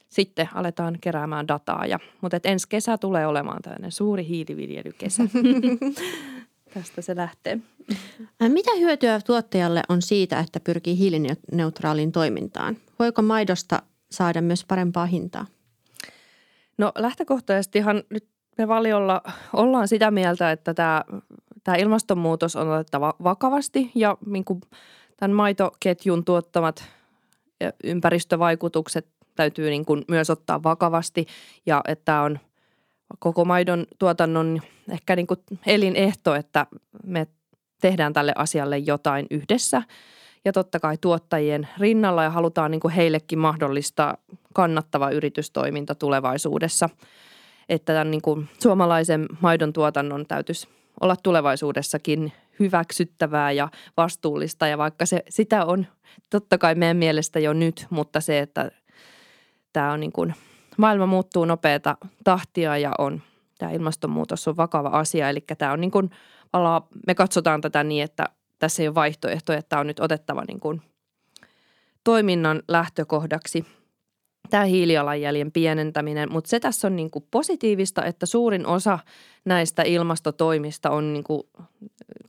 sitten 0.09 0.49
aletaan 0.53 0.97
keräämään 1.01 1.47
dataa. 1.47 1.85
Ja, 1.85 1.99
mutta 2.21 2.37
että 2.37 2.49
ensi 2.49 2.69
kesä 2.69 2.97
tulee 2.97 3.27
olemaan 3.27 3.61
tällainen 3.61 3.91
suuri 3.91 4.27
hiiliviljelykesä. 4.27 5.23
Tästä 6.77 7.01
se 7.01 7.15
lähtee. 7.15 7.59
Mitä 8.47 8.71
hyötyä 8.79 9.21
tuottajalle 9.21 9.81
on 9.89 10.01
siitä, 10.01 10.39
että 10.39 10.59
pyrkii 10.59 10.97
hiilineutraaliin 10.97 12.11
toimintaan? 12.11 12.77
Voiko 12.99 13.21
maidosta 13.21 13.81
saada 14.11 14.41
myös 14.41 14.65
parempaa 14.65 15.05
hintaa? 15.05 15.45
No 16.77 16.91
lähtökohtaisestihan 16.97 18.03
nyt 18.09 18.27
me 18.57 18.67
valiolla 18.67 19.21
ollaan 19.53 19.87
sitä 19.87 20.11
mieltä, 20.11 20.51
että 20.51 20.73
tämä, 20.73 21.03
tämä 21.63 21.77
ilmastonmuutos 21.77 22.55
on 22.55 22.69
otettava 22.69 23.13
vakavasti 23.23 23.91
ja 23.95 24.17
niin 24.25 24.45
kuin 24.45 24.61
tämän 25.17 25.35
maitoketjun 25.35 26.25
tuottamat 26.25 26.85
ympäristövaikutukset 27.83 29.07
täytyy 29.35 29.69
niin 29.69 29.85
kuin 29.85 30.05
myös 30.07 30.29
ottaa 30.29 30.63
vakavasti 30.63 31.25
ja 31.65 31.81
että 31.87 32.21
on 32.21 32.39
koko 33.19 33.45
maidon 33.45 33.85
tuotannon 33.99 34.61
ehkä 34.91 35.15
niin 35.15 35.27
kuin 35.27 35.39
elinehto, 35.65 36.35
että 36.35 36.67
me 37.03 37.27
tehdään 37.81 38.13
tälle 38.13 38.33
asialle 38.35 38.77
jotain 38.77 39.27
yhdessä 39.31 39.81
ja 40.45 40.53
totta 40.53 40.79
kai 40.79 40.97
tuottajien 40.97 41.67
rinnalla 41.77 42.23
ja 42.23 42.29
halutaan 42.29 42.71
niin 42.71 42.79
kuin 42.79 42.93
heillekin 42.93 43.39
mahdollistaa 43.39 44.17
kannattava 44.53 45.09
yritystoiminta 45.09 45.95
tulevaisuudessa. 45.95 46.89
Että 47.69 47.93
tämän 47.93 48.11
niin 48.11 48.21
kuin 48.21 48.49
suomalaisen 48.59 49.25
maidon 49.41 49.73
tuotannon 49.73 50.25
täytyisi 50.25 50.67
olla 51.01 51.15
tulevaisuudessakin 51.15 52.31
hyväksyttävää 52.59 53.51
ja 53.51 53.69
vastuullista 53.97 54.67
ja 54.67 54.77
vaikka 54.77 55.05
se 55.05 55.23
sitä 55.29 55.65
on 55.65 55.87
totta 56.29 56.57
kai 56.57 56.75
meidän 56.75 56.97
mielestä 56.97 57.39
jo 57.39 57.53
nyt, 57.53 57.87
mutta 57.89 58.21
se, 58.21 58.39
että 58.39 58.71
tämä 59.73 59.91
on 59.91 59.99
niin 59.99 60.11
kuin, 60.11 60.33
maailma 60.77 61.05
muuttuu 61.05 61.45
nopeata 61.45 61.97
tahtia 62.23 62.77
ja 62.77 62.91
on, 62.97 63.21
tämä 63.57 63.71
ilmastonmuutos 63.71 64.47
on 64.47 64.57
vakava 64.57 64.89
asia. 64.89 65.29
Eli 65.29 65.43
tämä 65.57 65.71
on 65.71 65.81
niin 65.81 65.91
kuin, 65.91 66.09
me 67.07 67.15
katsotaan 67.15 67.61
tätä 67.61 67.83
niin, 67.83 68.03
että 68.03 68.25
tässä 68.59 68.83
ei 68.83 68.87
ole 68.87 68.95
vaihtoehto, 68.95 69.53
että 69.53 69.69
tämä 69.69 69.79
on 69.79 69.87
nyt 69.87 69.99
otettava 69.99 70.43
niin 70.47 70.59
kuin 70.59 70.81
toiminnan 72.03 72.61
lähtökohdaksi 72.67 73.65
tämä 74.49 74.63
hiilijalanjäljen 74.63 75.51
pienentäminen, 75.51 76.31
mutta 76.31 76.49
se 76.49 76.59
tässä 76.59 76.87
on 76.87 76.95
niin 76.95 77.11
kuin 77.11 77.27
positiivista, 77.31 78.05
että 78.05 78.25
suurin 78.25 78.67
osa 78.67 78.99
näistä 79.45 79.83
ilmastotoimista 79.83 80.89
on 80.89 81.13
niin 81.13 81.23
kuin, 81.23 81.43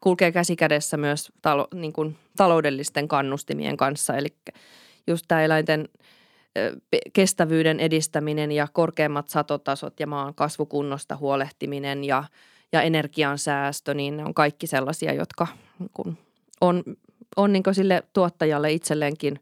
kulkee 0.00 0.32
käsikädessä 0.32 0.96
myös 0.96 1.32
talo, 1.42 1.68
niin 1.74 1.92
kuin 1.92 2.16
taloudellisten 2.36 3.08
kannustimien 3.08 3.76
kanssa. 3.76 4.16
Eli 4.16 4.28
just 5.06 5.24
tämä 5.28 5.42
eläinten 5.42 5.88
kestävyyden 7.12 7.80
edistäminen 7.80 8.52
ja 8.52 8.68
korkeammat 8.72 9.28
satotasot 9.28 10.00
ja 10.00 10.06
maan 10.06 10.34
kasvukunnosta 10.34 11.16
huolehtiminen 11.16 12.04
ja, 12.04 12.24
ja 12.72 12.82
energiansäästö, 12.82 13.94
niin 13.94 14.16
ne 14.16 14.24
on 14.24 14.34
kaikki 14.34 14.66
sellaisia, 14.66 15.12
jotka 15.12 15.46
niin 15.78 15.90
kuin 15.94 16.18
on, 16.60 16.82
on 17.36 17.52
niin 17.52 17.62
sille 17.72 18.02
tuottajalle 18.12 18.72
itselleenkin 18.72 19.40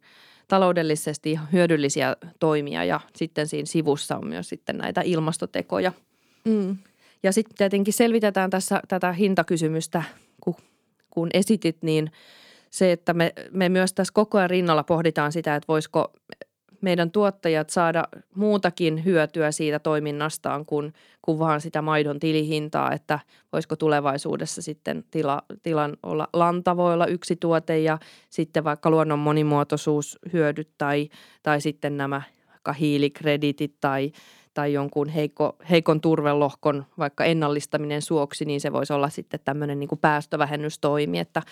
taloudellisesti 0.49 1.39
hyödyllisiä 1.53 2.17
toimia 2.41 2.85
ja 2.85 3.01
sitten 3.17 3.47
siinä 3.47 3.67
sivussa 3.67 4.17
on 4.17 4.27
myös 4.27 4.49
sitten 4.49 4.79
näitä 4.79 5.01
ilmastotekoja. 5.05 5.93
Mm. 6.45 6.77
Ja 7.23 7.33
sitten 7.33 7.57
tietenkin 7.57 7.95
selvitetään 7.95 8.51
tässä 8.51 8.83
tätä 8.89 9.13
hintakysymystä, 9.13 10.03
kun, 10.41 10.55
kun 11.11 11.29
esitit, 11.35 11.77
niin 11.83 12.11
se, 12.71 12.93
että 12.93 13.15
me, 13.15 13.33
me 13.51 13.69
myös 13.69 13.93
tässä 13.93 14.13
koko 14.15 14.39
ajan 14.39 14.51
rinnalla 14.51 14.85
pohditaan 14.85 15.33
sitä, 15.33 15.57
että 15.57 15.69
voisiko 15.69 16.13
meidän 16.81 17.11
tuottajat 17.11 17.71
saada 17.71 18.05
muutakin 18.35 19.05
hyötyä 19.05 19.53
siitä 19.53 19.79
toiminnastaan 19.79 20.67
kuin, 20.67 20.93
kuin 21.23 21.39
vaan 21.39 21.61
sitä 21.61 21.83
maidon 21.83 22.19
tilihintaa, 22.19 22.93
että 22.93 23.19
voisiko 23.53 23.77
tulevaisuudessa 23.77 24.63
sitten 24.63 25.05
tila, 25.11 25.43
tilan 25.63 25.97
olla 26.03 26.29
lanta 26.33 26.77
voi 26.77 26.95
olla 26.95 27.07
yksi 27.07 27.37
tuote 27.37 27.79
ja 27.79 27.99
sitten 28.31 28.65
vaikka 28.65 28.91
luonnon 28.91 29.19
monimuotoisuus 29.19 30.19
hyödyt 30.33 30.71
tai, 30.79 31.09
tai 31.43 31.61
sitten 31.61 31.97
nämä 31.97 32.23
hiilikreditit 32.81 33.75
tai, 33.81 34.13
tai 34.57 34.73
jonkun 34.73 35.09
heikko, 35.09 35.57
heikon 35.71 36.01
turvelohkon 36.01 36.87
vaikka 36.99 37.25
ennallistaminen 37.25 38.03
suoksi, 38.03 38.45
niin 38.45 38.61
se 38.61 38.73
voisi 38.73 38.93
olla 38.93 39.09
sitten 39.09 39.41
tämmöinen 39.45 39.81
niin 39.81 39.89
kuin 39.89 39.99
päästövähennystoimi, 39.99 41.19
että 41.19 41.43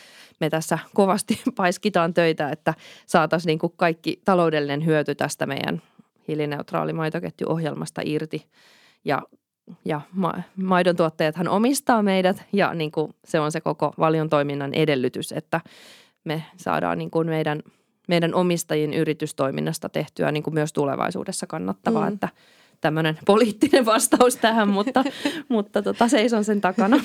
me 0.40 0.51
tässä 0.51 0.79
kovasti 0.95 1.40
paiskitaan 1.57 2.14
töitä, 2.14 2.51
että 2.51 2.75
saataisiin 3.07 3.47
niin 3.47 3.59
kuin 3.59 3.73
kaikki 3.77 4.21
taloudellinen 4.25 4.87
hyöty 4.87 5.14
tästä 5.14 5.47
meidän 5.47 5.83
hiilineutraali 6.29 6.93
maitoketjuohjelmasta 6.93 8.03
irti 8.05 8.47
ja 9.05 9.23
ja 9.85 10.01
ma- 10.12 10.43
maidon 10.57 10.97
tuottajathan 10.97 11.49
omistaa 11.49 12.03
meidät 12.03 12.45
ja 12.53 12.75
niin 12.75 12.93
kuin 12.93 13.14
se 13.25 13.40
on 13.40 13.53
se 13.53 13.61
koko 13.61 13.95
valion 13.99 14.29
toiminnan 14.29 14.75
edellytys, 14.75 15.33
että 15.33 15.61
me 16.25 16.43
saadaan 16.57 16.99
niin 16.99 17.11
kuin 17.11 17.29
meidän, 17.29 17.62
meidän 18.09 18.35
omistajien 18.35 18.95
yritystoiminnasta 18.95 19.88
tehtyä 19.88 20.33
niin 20.33 20.43
kuin 20.43 20.55
myös 20.55 20.73
tulevaisuudessa 20.73 21.47
kannattavaa, 21.47 22.11
mm. 22.11 22.14
että– 22.14 22.29
tämmöinen 22.85 23.18
poliittinen 23.27 23.87
vastaus 23.87 24.37
tähän, 24.37 24.68
mutta, 24.68 25.05
mutta 25.49 25.83
tota, 25.83 26.09
seison 26.09 26.44
sen 26.44 26.61
takana. 26.61 26.97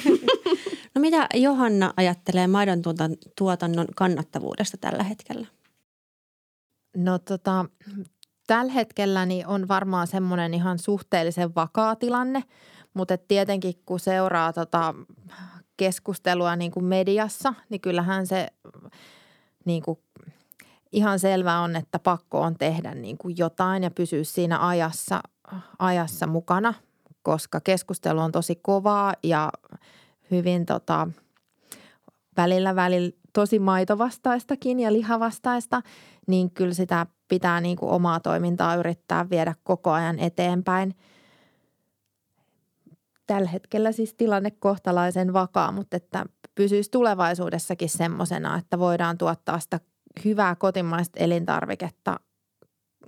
No 0.96 1.02
mitä 1.02 1.28
Johanna 1.34 1.94
ajattelee 1.98 2.48
maidon 2.48 2.82
tuotannon 3.38 3.88
kannattavuudesta 3.96 4.78
tällä 4.78 5.04
hetkellä? 5.04 5.48
No 6.98 7.20
tota, 7.20 7.66
tällä 8.48 8.72
hetkellä 8.72 9.26
niin 9.26 9.48
on 9.48 9.68
varmaan 9.68 10.08
semmoinen 10.08 10.54
ihan 10.54 10.80
suhteellisen 10.80 11.56
vakaa 11.56 11.96
tilanne, 11.96 12.44
mutta 12.94 13.18
tietenkin 13.18 13.74
kun 13.86 14.00
seuraa 14.00 14.54
tota 14.54 14.96
keskustelua 15.78 16.56
niin 16.56 16.72
kuin 16.72 16.86
mediassa, 16.86 17.54
niin 17.70 17.82
kyllähän 17.82 18.28
se 18.28 18.48
niin 19.66 19.84
kuin 19.84 20.00
ihan 20.92 21.20
selvä 21.20 21.60
on, 21.60 21.76
että 21.76 22.00
pakko 22.00 22.42
on 22.42 22.56
tehdä 22.56 22.96
niin 22.96 23.18
kuin 23.18 23.36
jotain 23.38 23.84
ja 23.84 23.92
pysyä 23.92 24.24
siinä 24.24 24.68
ajassa– 24.68 25.22
ajassa 25.80 26.28
mukana, 26.28 26.74
koska 27.22 27.60
keskustelu 27.60 28.20
on 28.20 28.32
tosi 28.32 28.56
kovaa 28.56 29.14
ja 29.24 29.52
hyvin 30.32 30.66
tota, 30.66 31.08
välillä 32.38 32.76
välillä 32.76 33.12
tosi 33.34 33.60
maitovastaistakin 33.60 34.80
ja 34.80 34.94
lihavastaista, 34.94 35.82
niin 36.28 36.52
kyllä 36.52 36.74
sitä 36.74 37.06
pitää 37.28 37.62
niin 37.62 37.78
kuin 37.78 37.92
omaa 37.92 38.20
toimintaa 38.20 38.76
yrittää 38.76 39.30
viedä 39.30 39.56
koko 39.64 39.92
ajan 39.92 40.20
eteenpäin. 40.20 40.96
Tällä 43.28 43.50
hetkellä 43.50 43.92
siis 43.92 44.14
tilanne 44.14 44.52
kohtalaisen 44.52 45.34
vakaa, 45.34 45.72
mutta 45.72 45.98
että 45.98 46.26
pysyisi 46.56 46.92
tulevaisuudessakin 46.92 47.90
semmoisena, 47.90 48.58
että 48.58 48.80
voidaan 48.80 49.18
tuottaa 49.18 49.60
sitä 49.60 49.80
hyvää 50.26 50.56
kotimaista 50.56 51.20
elintarviketta, 51.20 52.20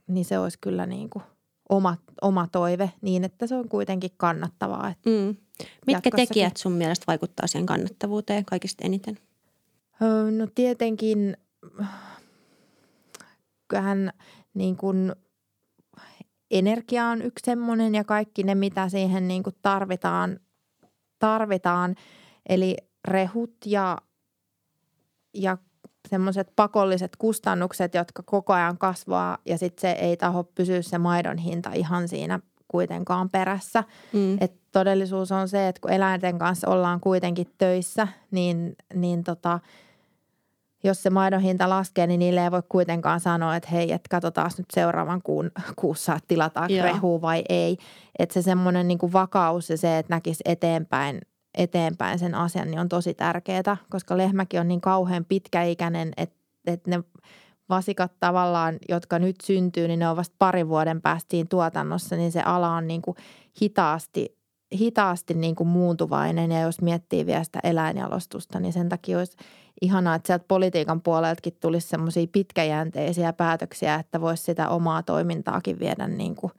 niin 0.07 0.25
se 0.25 0.39
olisi 0.39 0.57
kyllä 0.61 0.85
niin 0.85 1.09
kuin 1.09 1.23
oma, 1.69 1.97
oma 2.21 2.47
toive 2.51 2.91
niin, 3.01 3.23
että 3.23 3.47
se 3.47 3.55
on 3.55 3.69
kuitenkin 3.69 4.11
kannattavaa. 4.17 4.89
Että 4.89 5.09
mm. 5.09 5.35
Mitkä 5.87 6.11
tekijät 6.15 6.57
sun 6.57 6.71
mielestä 6.71 7.03
vaikuttaa 7.07 7.47
siihen 7.47 7.65
kannattavuuteen 7.65 8.45
kaikista 8.45 8.85
eniten? 8.85 9.17
No 10.37 10.47
tietenkin 10.55 11.37
kyllähän 13.67 14.11
niin 14.53 14.77
kuin 14.77 15.15
energia 16.51 17.05
on 17.05 17.21
yksi 17.21 17.45
semmoinen 17.45 17.95
ja 17.95 18.03
kaikki 18.03 18.43
ne, 18.43 18.55
mitä 18.55 18.89
siihen 18.89 19.27
niin 19.27 19.43
kuin 19.43 19.55
tarvitaan, 19.61 20.39
tarvitaan. 21.19 21.95
Eli 22.49 22.77
rehut 23.07 23.55
ja, 23.65 23.97
ja 25.33 25.57
semmoiset 26.09 26.51
pakolliset 26.55 27.15
kustannukset, 27.15 27.93
jotka 27.93 28.23
koko 28.25 28.53
ajan 28.53 28.77
kasvaa 28.77 29.37
ja 29.45 29.57
sitten 29.57 29.81
se 29.81 29.91
ei 29.91 30.17
taho 30.17 30.43
pysyä 30.43 30.81
se 30.81 30.97
maidon 30.97 31.37
hinta 31.37 31.71
ihan 31.73 32.07
siinä 32.07 32.39
kuitenkaan 32.67 33.29
perässä. 33.29 33.83
Mm. 34.13 34.37
Et 34.41 34.53
todellisuus 34.71 35.31
on 35.31 35.47
se, 35.47 35.67
että 35.67 35.81
kun 35.81 35.91
eläinten 35.91 36.39
kanssa 36.39 36.69
ollaan 36.69 36.99
kuitenkin 36.99 37.47
töissä, 37.57 38.07
niin, 38.31 38.75
niin 38.93 39.23
tota, 39.23 39.59
jos 40.83 41.03
se 41.03 41.09
maidon 41.09 41.41
hinta 41.41 41.69
laskee, 41.69 42.07
niin 42.07 42.19
niille 42.19 42.43
ei 42.43 42.51
voi 42.51 42.63
kuitenkaan 42.69 43.19
sanoa, 43.19 43.55
että 43.55 43.69
hei, 43.69 43.91
että 43.91 44.07
katsotaan 44.09 44.51
nyt 44.57 44.71
seuraavan 44.73 45.21
kuun 45.21 45.51
kuussa, 45.75 46.15
että 46.15 46.27
tilataan 46.27 46.69
rehua 46.83 47.21
vai 47.21 47.43
ei. 47.49 47.77
Että 48.19 48.33
se 48.33 48.41
semmoinen 48.41 48.87
niin 48.87 49.13
vakaus 49.13 49.69
ja 49.69 49.77
se, 49.77 49.97
että 49.97 50.15
näkisi 50.15 50.41
eteenpäin 50.45 51.21
eteenpäin 51.57 52.19
sen 52.19 52.35
asian, 52.35 52.71
niin 52.71 52.79
on 52.79 52.89
tosi 52.89 53.13
tärkeää, 53.13 53.77
koska 53.89 54.17
lehmäkin 54.17 54.59
on 54.59 54.67
niin 54.67 54.81
kauhean 54.81 55.25
pitkäikäinen, 55.25 56.11
että, 56.17 56.39
että 56.67 56.89
ne 56.89 57.03
vasikat 57.69 58.11
tavallaan, 58.19 58.77
jotka 58.89 59.19
nyt 59.19 59.35
syntyy, 59.43 59.87
niin 59.87 59.99
ne 59.99 60.09
on 60.09 60.15
vasta 60.17 60.35
parin 60.39 60.69
vuoden 60.69 61.01
päästiin 61.01 61.47
tuotannossa, 61.47 62.15
niin 62.15 62.31
se 62.31 62.41
ala 62.41 62.69
on 62.69 62.87
niin 62.87 63.01
kuin 63.01 63.17
hitaasti, 63.61 64.37
hitaasti 64.79 65.33
niin 65.33 65.55
kuin 65.55 65.67
muuntuvainen. 65.67 66.51
Ja 66.51 66.59
jos 66.59 66.81
miettii 66.81 67.25
vielä 67.25 67.43
sitä 67.43 67.59
eläinjalostusta, 67.63 68.59
niin 68.59 68.73
sen 68.73 68.89
takia 68.89 69.17
olisi 69.17 69.37
ihanaa, 69.81 70.15
että 70.15 70.27
sieltä 70.27 70.45
politiikan 70.47 71.01
puoleltakin 71.01 71.57
tulisi 71.59 71.87
semmoisia 71.87 72.27
pitkäjänteisiä 72.31 73.33
päätöksiä, 73.33 73.95
että 73.95 74.21
voisi 74.21 74.43
sitä 74.43 74.69
omaa 74.69 75.03
toimintaakin 75.03 75.79
viedä 75.79 76.07
niin 76.07 76.35
kuin 76.35 76.51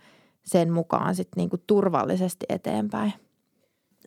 sen 0.44 0.72
mukaan 0.72 1.14
sitten 1.14 1.40
niin 1.40 1.50
kuin 1.50 1.62
turvallisesti 1.66 2.46
eteenpäin. 2.48 3.12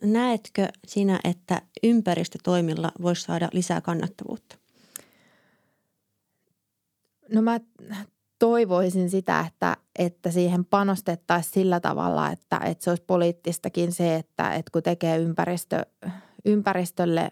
Näetkö 0.02 0.68
sinä, 0.86 1.20
että 1.24 1.62
ympäristötoimilla 1.82 2.92
voisi 3.02 3.22
saada 3.22 3.48
lisää 3.52 3.80
kannattavuutta? 3.80 4.56
No 7.34 7.42
mä 7.42 7.60
toivoisin 8.38 9.10
sitä, 9.10 9.40
että, 9.40 9.76
että 9.98 10.30
siihen 10.30 10.64
panostettaisiin 10.64 11.52
sillä 11.52 11.80
tavalla, 11.80 12.30
että, 12.30 12.60
että 12.64 12.84
se 12.84 12.90
olisi 12.90 13.04
poliittistakin 13.06 13.92
se, 13.92 14.14
että, 14.14 14.54
että 14.54 14.70
kun 14.72 14.82
tekee 14.82 15.18
ympäristö, 15.18 15.86
ympäristölle 16.44 17.30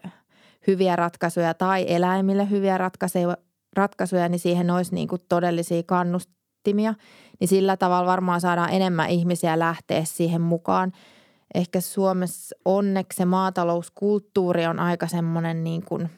hyviä 0.67 0.95
ratkaisuja 0.95 1.53
tai 1.53 1.85
eläimille 1.87 2.49
hyviä 2.49 2.77
ratkaisuja, 2.77 3.37
ratkaisuja 3.75 4.29
niin 4.29 4.39
siihen 4.39 4.71
olisi 4.71 4.95
niin 4.95 5.07
kuin 5.07 5.21
todellisia 5.29 5.83
kannustimia. 5.83 6.93
Niin 7.39 7.47
sillä 7.47 7.77
tavalla 7.77 8.11
varmaan 8.11 8.41
saadaan 8.41 8.73
enemmän 8.73 9.09
ihmisiä 9.09 9.59
lähteä 9.59 10.05
siihen 10.05 10.41
mukaan. 10.41 10.91
Ehkä 11.53 11.81
Suomessa 11.81 12.55
onneksi 12.65 13.17
se 13.17 13.25
maatalouskulttuuri 13.25 14.65
on 14.65 14.79
aika 14.79 15.07
semmoinen 15.07 15.63
niin 15.63 15.85
kuin 15.85 16.09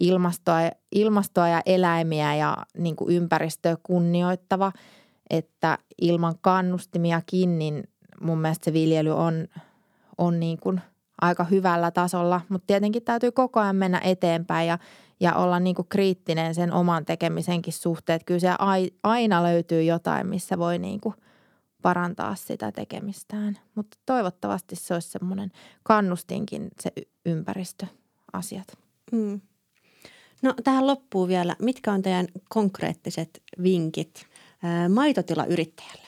ilmastoa, 0.00 0.58
ilmastoa 0.92 1.48
ja 1.48 1.62
eläimiä 1.66 2.34
ja 2.34 2.56
niin 2.78 2.96
kuin 2.96 3.16
ympäristöä 3.16 3.76
kunnioittava, 3.82 4.72
että 5.30 5.78
ilman 6.00 6.34
kannustimiakin, 6.40 7.58
niin 7.58 7.84
mun 8.20 8.38
mielestä 8.38 8.64
se 8.64 8.72
viljely 8.72 9.16
on, 9.16 9.48
on 10.18 10.40
niin 10.40 10.58
kuin 10.60 10.80
aika 11.20 11.44
hyvällä 11.44 11.90
tasolla, 11.90 12.40
mutta 12.48 12.66
tietenkin 12.66 13.02
täytyy 13.02 13.32
koko 13.32 13.60
ajan 13.60 13.76
mennä 13.76 14.00
eteenpäin 14.04 14.68
ja, 14.68 14.78
ja 15.20 15.34
olla 15.34 15.60
niin 15.60 15.76
kuin 15.76 15.88
kriittinen 15.88 16.54
sen 16.54 16.72
oman 16.72 17.04
tekemisenkin 17.04 17.72
suhteen. 17.72 18.16
Että 18.16 18.26
kyllä 18.26 18.40
se 18.40 18.48
aina 19.02 19.42
löytyy 19.42 19.82
jotain, 19.82 20.26
missä 20.26 20.58
voi 20.58 20.78
niin 20.78 21.00
kuin 21.00 21.14
parantaa 21.82 22.34
sitä 22.34 22.72
tekemistään, 22.72 23.58
mutta 23.74 23.96
toivottavasti 24.06 24.76
se 24.76 24.94
olisi 24.94 25.10
semmoinen 25.10 25.50
kannustinkin 25.82 26.68
se 26.80 26.92
ympäristöasiat. 27.26 28.78
Mm. 29.12 29.40
No 30.42 30.54
tähän 30.64 30.86
loppuu 30.86 31.28
vielä, 31.28 31.56
mitkä 31.58 31.92
on 31.92 32.02
teidän 32.02 32.26
konkreettiset 32.48 33.42
vinkit 33.62 34.26
maitotilayrittäjälle? 34.88 36.06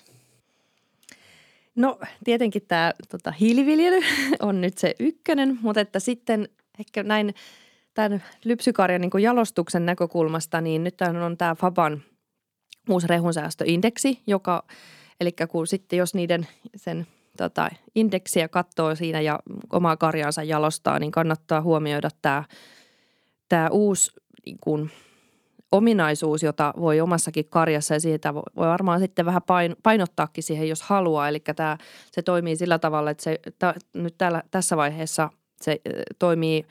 No 1.76 1.98
tietenkin 2.24 2.62
tämä 2.68 2.92
tota, 3.10 3.32
hiiliviljely 3.32 4.00
on 4.40 4.60
nyt 4.60 4.78
se 4.78 4.94
ykkönen, 4.98 5.58
mutta 5.62 5.80
että 5.80 6.00
sitten 6.00 6.48
ehkä 6.78 7.02
näin 7.02 7.34
tämän 7.94 8.24
lypsykarjan 8.44 9.00
niin 9.00 9.22
jalostuksen 9.22 9.86
näkökulmasta, 9.86 10.60
niin 10.60 10.84
nyt 10.84 11.00
on 11.24 11.36
tämä 11.36 11.54
Faban 11.54 12.02
uusi 12.88 13.06
rehunsäästöindeksi, 13.06 14.22
joka, 14.26 14.64
eli 15.20 15.32
kun 15.48 15.66
sitten 15.66 15.96
jos 15.96 16.14
niiden 16.14 16.46
sen 16.76 17.06
tota, 17.36 17.68
indeksiä 17.94 18.48
katsoo 18.48 18.94
siinä 18.94 19.20
ja 19.20 19.38
omaa 19.72 19.96
karjaansa 19.96 20.42
jalostaa, 20.42 20.98
niin 20.98 21.12
kannattaa 21.12 21.62
huomioida 21.62 22.08
tämä, 22.22 22.44
tämä 23.48 23.68
uusi 23.68 24.12
niin 24.46 24.58
kuin, 24.60 24.90
ominaisuus, 25.72 26.42
jota 26.42 26.74
voi 26.80 27.00
omassakin 27.00 27.48
karjassa 27.50 27.94
ja 27.94 28.00
siitä 28.00 28.34
voi 28.34 28.42
varmaan 28.56 29.00
sitten 29.00 29.26
vähän 29.26 29.42
painottaakin 29.82 30.44
siihen, 30.44 30.68
jos 30.68 30.82
haluaa. 30.82 31.28
Eli 31.28 31.40
tämä, 31.40 31.78
se 32.10 32.22
toimii 32.22 32.56
sillä 32.56 32.78
tavalla, 32.78 33.10
että 33.10 33.22
se 33.22 33.38
ta, 33.58 33.74
nyt 33.94 34.14
täällä, 34.18 34.42
tässä 34.50 34.76
vaiheessa 34.76 35.30
se 35.60 35.80
toimii 36.18 36.66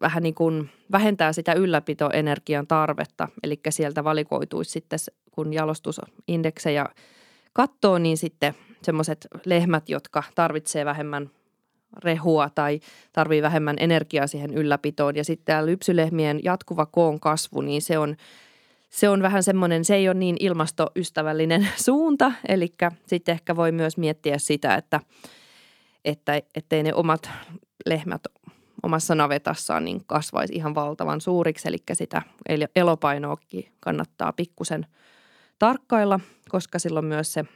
vähän 0.00 0.22
niin 0.22 0.34
kuin 0.34 0.70
vähentää 0.92 1.32
sitä 1.32 1.52
ylläpitoenergian 1.52 2.66
tarvetta. 2.66 3.28
Eli 3.42 3.60
sieltä 3.70 4.04
valikoituisi 4.04 4.70
sitten, 4.70 4.98
kun 5.30 5.52
jalostusindeksejä 5.52 6.86
katsoo, 7.60 7.98
niin 7.98 8.16
sitten 8.16 8.54
semmoiset 8.82 9.26
lehmät, 9.44 9.88
jotka 9.88 10.22
tarvitsee 10.34 10.84
vähemmän 10.84 11.30
rehua 12.04 12.50
tai 12.54 12.80
tarvii 13.12 13.42
vähemmän 13.42 13.76
energiaa 13.80 14.26
siihen 14.26 14.54
ylläpitoon. 14.54 15.16
Ja 15.16 15.24
sitten 15.24 15.44
tämä 15.44 15.66
lypsylehmien 15.66 16.40
jatkuva 16.44 16.86
koon 16.86 17.20
kasvu, 17.20 17.60
niin 17.60 17.82
se 17.82 17.98
on, 17.98 18.16
se 18.90 19.08
on 19.08 19.22
vähän 19.22 19.42
semmoinen, 19.42 19.84
se 19.84 19.94
ei 19.94 20.08
ole 20.08 20.18
niin 20.18 20.36
ilmastoystävällinen 20.40 21.68
suunta. 21.86 22.32
Eli 22.48 22.74
sitten 23.06 23.32
ehkä 23.32 23.56
voi 23.56 23.72
myös 23.72 23.96
miettiä 23.96 24.38
sitä, 24.38 24.74
että, 24.74 25.00
että 26.04 26.42
ettei 26.54 26.82
ne 26.82 26.94
omat 26.94 27.30
lehmät 27.86 28.22
omassa 28.82 29.14
navetassaan 29.14 29.84
niin 29.84 30.04
kasvaisi 30.06 30.54
ihan 30.54 30.74
valtavan 30.74 31.20
suuriksi. 31.20 31.68
Eli 31.68 31.78
sitä 31.92 32.22
elopainoakin 32.76 33.72
kannattaa 33.80 34.32
pikkusen 34.32 34.86
tarkkailla, 35.60 36.20
koska 36.48 36.78
silloin 36.78 37.06
myös 37.06 37.32
se– 37.32 37.44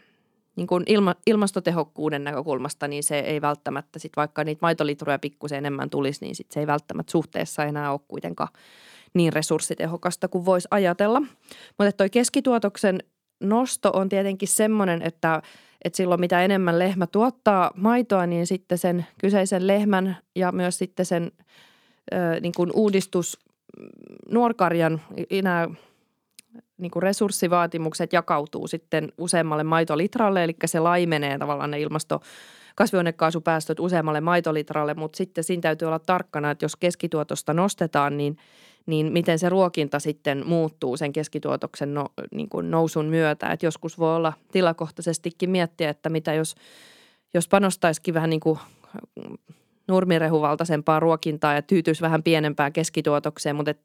niin 0.57 0.67
kuin 0.67 0.83
ilma, 0.87 1.14
ilmastotehokkuuden 1.27 2.25
näkökulmasta, 2.25 2.88
niin 2.88 3.03
se 3.03 3.19
ei 3.19 3.40
välttämättä, 3.40 3.99
sit 3.99 4.12
vaikka 4.17 4.45
niitä 4.45 4.59
maitolitruja 4.62 5.19
pikkusen 5.19 5.59
enemmän 5.59 5.90
tulisi, 5.90 6.25
niin 6.25 6.35
sit 6.35 6.51
se 6.51 6.61
ei 6.61 6.67
välttämättä 6.67 7.11
suhteessa 7.11 7.64
enää 7.64 7.93
ole 7.93 8.01
kuitenkaan 8.09 8.49
niin 9.14 9.33
resurssitehokasta 9.33 10.29
kuin 10.29 10.45
voisi 10.45 10.69
ajatella. 10.71 11.21
Mutta 11.79 11.93
toi 11.93 12.11
keskituotoksen 12.11 13.03
nosto 13.40 13.90
on 13.95 14.09
tietenkin 14.09 14.49
semmoinen, 14.49 15.03
että, 15.03 15.43
että 15.85 15.97
silloin 15.97 16.21
mitä 16.21 16.45
enemmän 16.45 16.79
lehmä 16.79 17.07
tuottaa 17.07 17.71
maitoa, 17.77 18.27
niin 18.27 18.47
sitten 18.47 18.79
sen 18.79 19.07
kyseisen 19.19 19.67
lehmän 19.67 20.17
ja 20.35 20.53
myös 20.53 20.79
sitten 20.79 21.07
sen 21.07 21.33
ö, 22.14 22.40
niin 22.40 22.53
kuin 22.57 22.71
uudistus 22.75 23.38
nuorkarjan, 24.31 25.01
nämä 25.43 25.69
niin 26.79 26.91
kuin 26.91 27.03
resurssivaatimukset 27.03 28.13
jakautuu 28.13 28.69
sitten 28.69 29.13
useammalle 29.19 29.65
maitolitralle, 29.65 30.45
eli 30.45 30.57
se 30.65 30.81
laimenee 30.81 31.39
tavallaan 31.39 31.71
ne 31.71 31.81
ilmasto 31.81 32.21
kasvihuonekaasupäästöt 32.75 33.81
useammalle 33.81 34.21
maitolitralle, 34.21 34.95
mutta 34.95 35.17
sitten 35.17 35.45
siinä 35.45 35.61
täytyy 35.61 35.87
olla 35.87 35.99
tarkkana, 35.99 36.51
että 36.51 36.65
jos 36.65 36.77
keskituotosta 36.77 37.55
nostetaan, 37.55 38.17
niin, 38.17 38.37
niin 38.87 39.13
miten 39.13 39.39
se 39.39 39.49
ruokinta 39.49 39.99
sitten 39.99 40.47
muuttuu 40.47 40.97
sen 40.97 41.13
keskituotoksen 41.13 41.95
no, 41.95 42.07
niin 42.35 42.49
kuin 42.49 42.71
nousun 42.71 43.07
myötä. 43.07 43.53
Et 43.53 43.63
joskus 43.63 43.99
voi 43.99 44.17
olla 44.17 44.33
tilakohtaisestikin 44.53 45.51
miettiä, 45.51 45.91
että 45.91 46.09
mitä 46.09 46.35
jos, 46.35 46.55
jos 47.35 47.49
panostaisikin 47.49 48.15
vähän 48.15 48.31
niin 48.31 48.41
kuin 48.41 48.59
nurmirehuvaltaisempaa 49.89 51.01
ruokintaa 51.01 51.55
ja 51.55 51.63
tyytyisi 51.63 52.03
vähän 52.03 52.23
pienempään 52.23 52.73
keskituotokseen, 52.73 53.57
mutta 53.57 53.71
et 53.71 53.81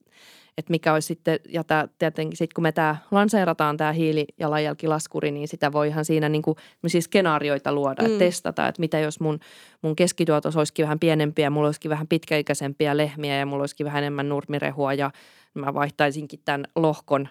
että 0.59 0.71
mikä 0.71 0.93
olisi 0.93 1.05
sitten, 1.05 1.39
ja 1.49 1.63
tämä, 1.63 1.87
tietenkin 1.99 2.37
sitten 2.37 2.55
kun 2.55 2.61
me 2.61 2.71
tämä 2.71 2.95
lanseerataan 3.11 3.77
tämä 3.77 3.91
hiilijalanjälkilaskuri, 3.91 5.31
niin 5.31 5.47
sitä 5.47 5.71
voi 5.71 5.87
ihan 5.87 6.05
siinä 6.05 6.29
niin 6.29 6.41
kuin 6.41 6.55
siis 6.87 7.05
skenaarioita 7.05 7.73
luoda, 7.73 8.01
mm. 8.01 8.05
että 8.05 8.19
testata, 8.19 8.67
että 8.67 8.79
mitä 8.79 8.99
jos 8.99 9.19
mun, 9.19 9.39
mun 9.81 9.95
keskituotos 9.95 10.57
olisikin 10.57 10.83
vähän 10.83 10.99
pienempiä, 10.99 11.49
mulla 11.49 11.67
olisikin 11.67 11.91
vähän 11.91 12.07
pitkäikäisempiä 12.07 12.97
lehmiä 12.97 13.37
ja 13.37 13.45
mulla 13.45 13.61
olisikin 13.61 13.85
vähän 13.85 14.03
enemmän 14.03 14.29
nurmirehua 14.29 14.93
ja 14.93 15.11
mä 15.53 15.73
vaihtaisinkin 15.73 16.39
tämän 16.45 16.65
lohkon 16.75 17.27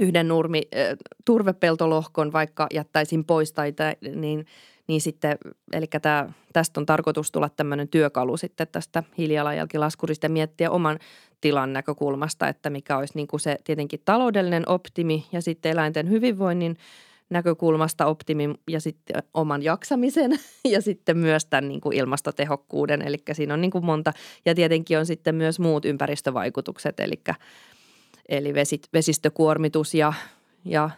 yhden 0.00 0.28
nurmi, 0.28 0.62
äh, 0.76 0.96
turvepeltolohkon 1.24 2.32
vaikka 2.32 2.66
jättäisin 2.74 3.24
pois 3.24 3.52
tai 3.52 3.72
tä, 3.72 3.94
niin– 4.14 4.46
niin 4.88 5.00
sitten, 5.00 5.38
eli 5.72 5.86
tämä, 6.02 6.28
tästä 6.52 6.80
on 6.80 6.86
tarkoitus 6.86 7.32
tulla 7.32 7.48
tämmöinen 7.48 7.88
työkalu 7.88 8.36
sitten 8.36 8.68
tästä 8.72 9.02
hiilijalanjälkilaskurista 9.18 10.26
ja 10.26 10.30
miettiä 10.30 10.70
oman 10.70 10.98
tilan 11.40 11.72
näkökulmasta, 11.72 12.48
että 12.48 12.70
mikä 12.70 12.96
olisi 12.96 13.12
niin 13.16 13.28
kuin 13.28 13.40
se 13.40 13.56
tietenkin 13.64 14.00
taloudellinen 14.04 14.68
optimi 14.68 15.26
ja 15.32 15.42
sitten 15.42 15.72
eläinten 15.72 16.10
hyvinvoinnin 16.10 16.76
näkökulmasta 17.30 18.06
optimi 18.06 18.54
ja 18.70 18.80
sitten 18.80 19.22
oman 19.34 19.62
jaksamisen 19.62 20.38
ja 20.64 20.82
sitten 20.82 21.18
myös 21.18 21.46
tämän 21.46 21.68
niin 21.68 21.80
kuin 21.80 21.96
ilmastotehokkuuden. 21.96 23.02
Eli 23.02 23.16
siinä 23.32 23.54
on 23.54 23.60
niin 23.60 23.70
kuin 23.70 23.84
monta 23.84 24.12
ja 24.44 24.54
tietenkin 24.54 24.98
on 24.98 25.06
sitten 25.06 25.34
myös 25.34 25.60
muut 25.60 25.84
ympäristövaikutukset, 25.84 27.00
eli, 27.00 27.20
eli 28.28 28.54
vesit, 28.54 28.88
vesistökuormitus 28.92 29.94
ja, 29.94 30.12
ja 30.64 30.90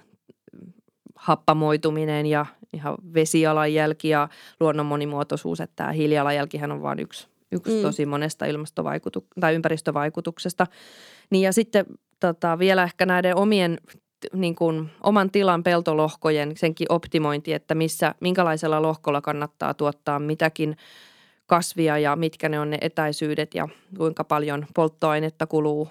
happamoituminen 1.15 2.27
ja 2.27 2.47
ihan 2.73 2.95
vesijalanjälki 3.15 4.09
ja 4.09 4.29
luonnon 4.61 4.87
monimuotoisuus, 4.87 5.61
että 5.61 5.77
tämä 5.77 5.93
hiilijalanjälkihän 5.93 6.73
on 6.73 6.83
vain 6.83 7.01
yksi, 7.01 7.29
yksi 7.53 7.77
mm. 7.77 7.83
tosi 7.83 8.07
monesta 8.07 8.47
ilmastovaikutu- 8.47 9.27
tai 9.41 9.55
ympäristövaikutuksesta. 9.55 10.67
Niin 11.31 11.43
ja 11.43 11.53
sitten 11.53 11.87
tota, 12.21 12.59
vielä 12.59 12.83
ehkä 12.83 13.07
näiden 13.07 13.37
omien 13.37 13.79
niin 14.33 14.55
kuin, 14.55 14.91
oman 15.03 15.31
tilan 15.31 15.63
peltolohkojen 15.63 16.57
senkin 16.57 16.87
optimointi, 16.93 17.53
että 17.53 17.75
missä, 17.75 18.15
minkälaisella 18.21 18.83
lohkolla 18.83 19.21
kannattaa 19.21 19.75
tuottaa 19.75 20.19
mitäkin 20.19 20.77
kasvia 21.47 21.99
ja 21.99 22.17
mitkä 22.17 22.49
ne 22.49 22.61
on 22.61 22.71
ne 22.71 22.79
etäisyydet 22.81 23.55
ja 23.55 23.69
kuinka 23.97 24.25
paljon 24.25 24.67
polttoainetta 24.75 25.47
kuluu 25.47 25.89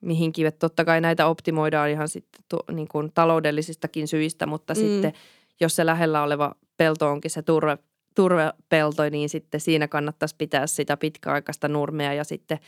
mihinkin. 0.00 0.46
Että 0.46 0.58
totta 0.58 0.84
kai 0.84 1.00
näitä 1.00 1.26
optimoidaan 1.26 1.90
ihan 1.90 2.08
sitten 2.08 2.44
tu, 2.48 2.58
niin 2.72 2.88
kuin 2.88 3.12
taloudellisistakin 3.12 4.08
syistä, 4.08 4.46
mutta 4.46 4.74
mm. 4.74 4.78
sitten 4.78 5.12
jos 5.60 5.76
se 5.76 5.86
lähellä 5.86 6.22
oleva 6.22 6.54
pelto 6.76 7.10
onkin 7.10 7.30
se 7.30 7.42
turve, 7.42 7.78
turvepelto, 8.14 9.08
niin 9.10 9.28
sitten 9.28 9.60
siinä 9.60 9.88
kannattaisi 9.88 10.34
pitää 10.38 10.66
sitä 10.66 10.96
pitkäaikaista 10.96 11.68
nurmea 11.68 12.14
ja 12.14 12.24
sitten 12.24 12.58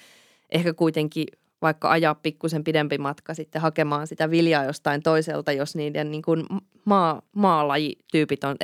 ehkä 0.51 0.75
kuitenkin 0.75 1.27
vaikka 1.63 1.91
ajaa 1.91 2.15
pikkusen 2.15 2.65
pidempi 2.65 2.99
matka 2.99 3.35
sitten 3.35 3.63
hakemaan 3.63 4.07
sitä 4.07 4.31
viljaa 4.31 4.65
jostain 4.65 5.03
toiselta, 5.03 5.53
jos 5.53 5.77
niiden 5.77 6.11
niin 6.11 6.23
kuin 6.23 6.47
maa, 6.85 7.23
maalajityypit 7.33 8.45
on 8.45 8.57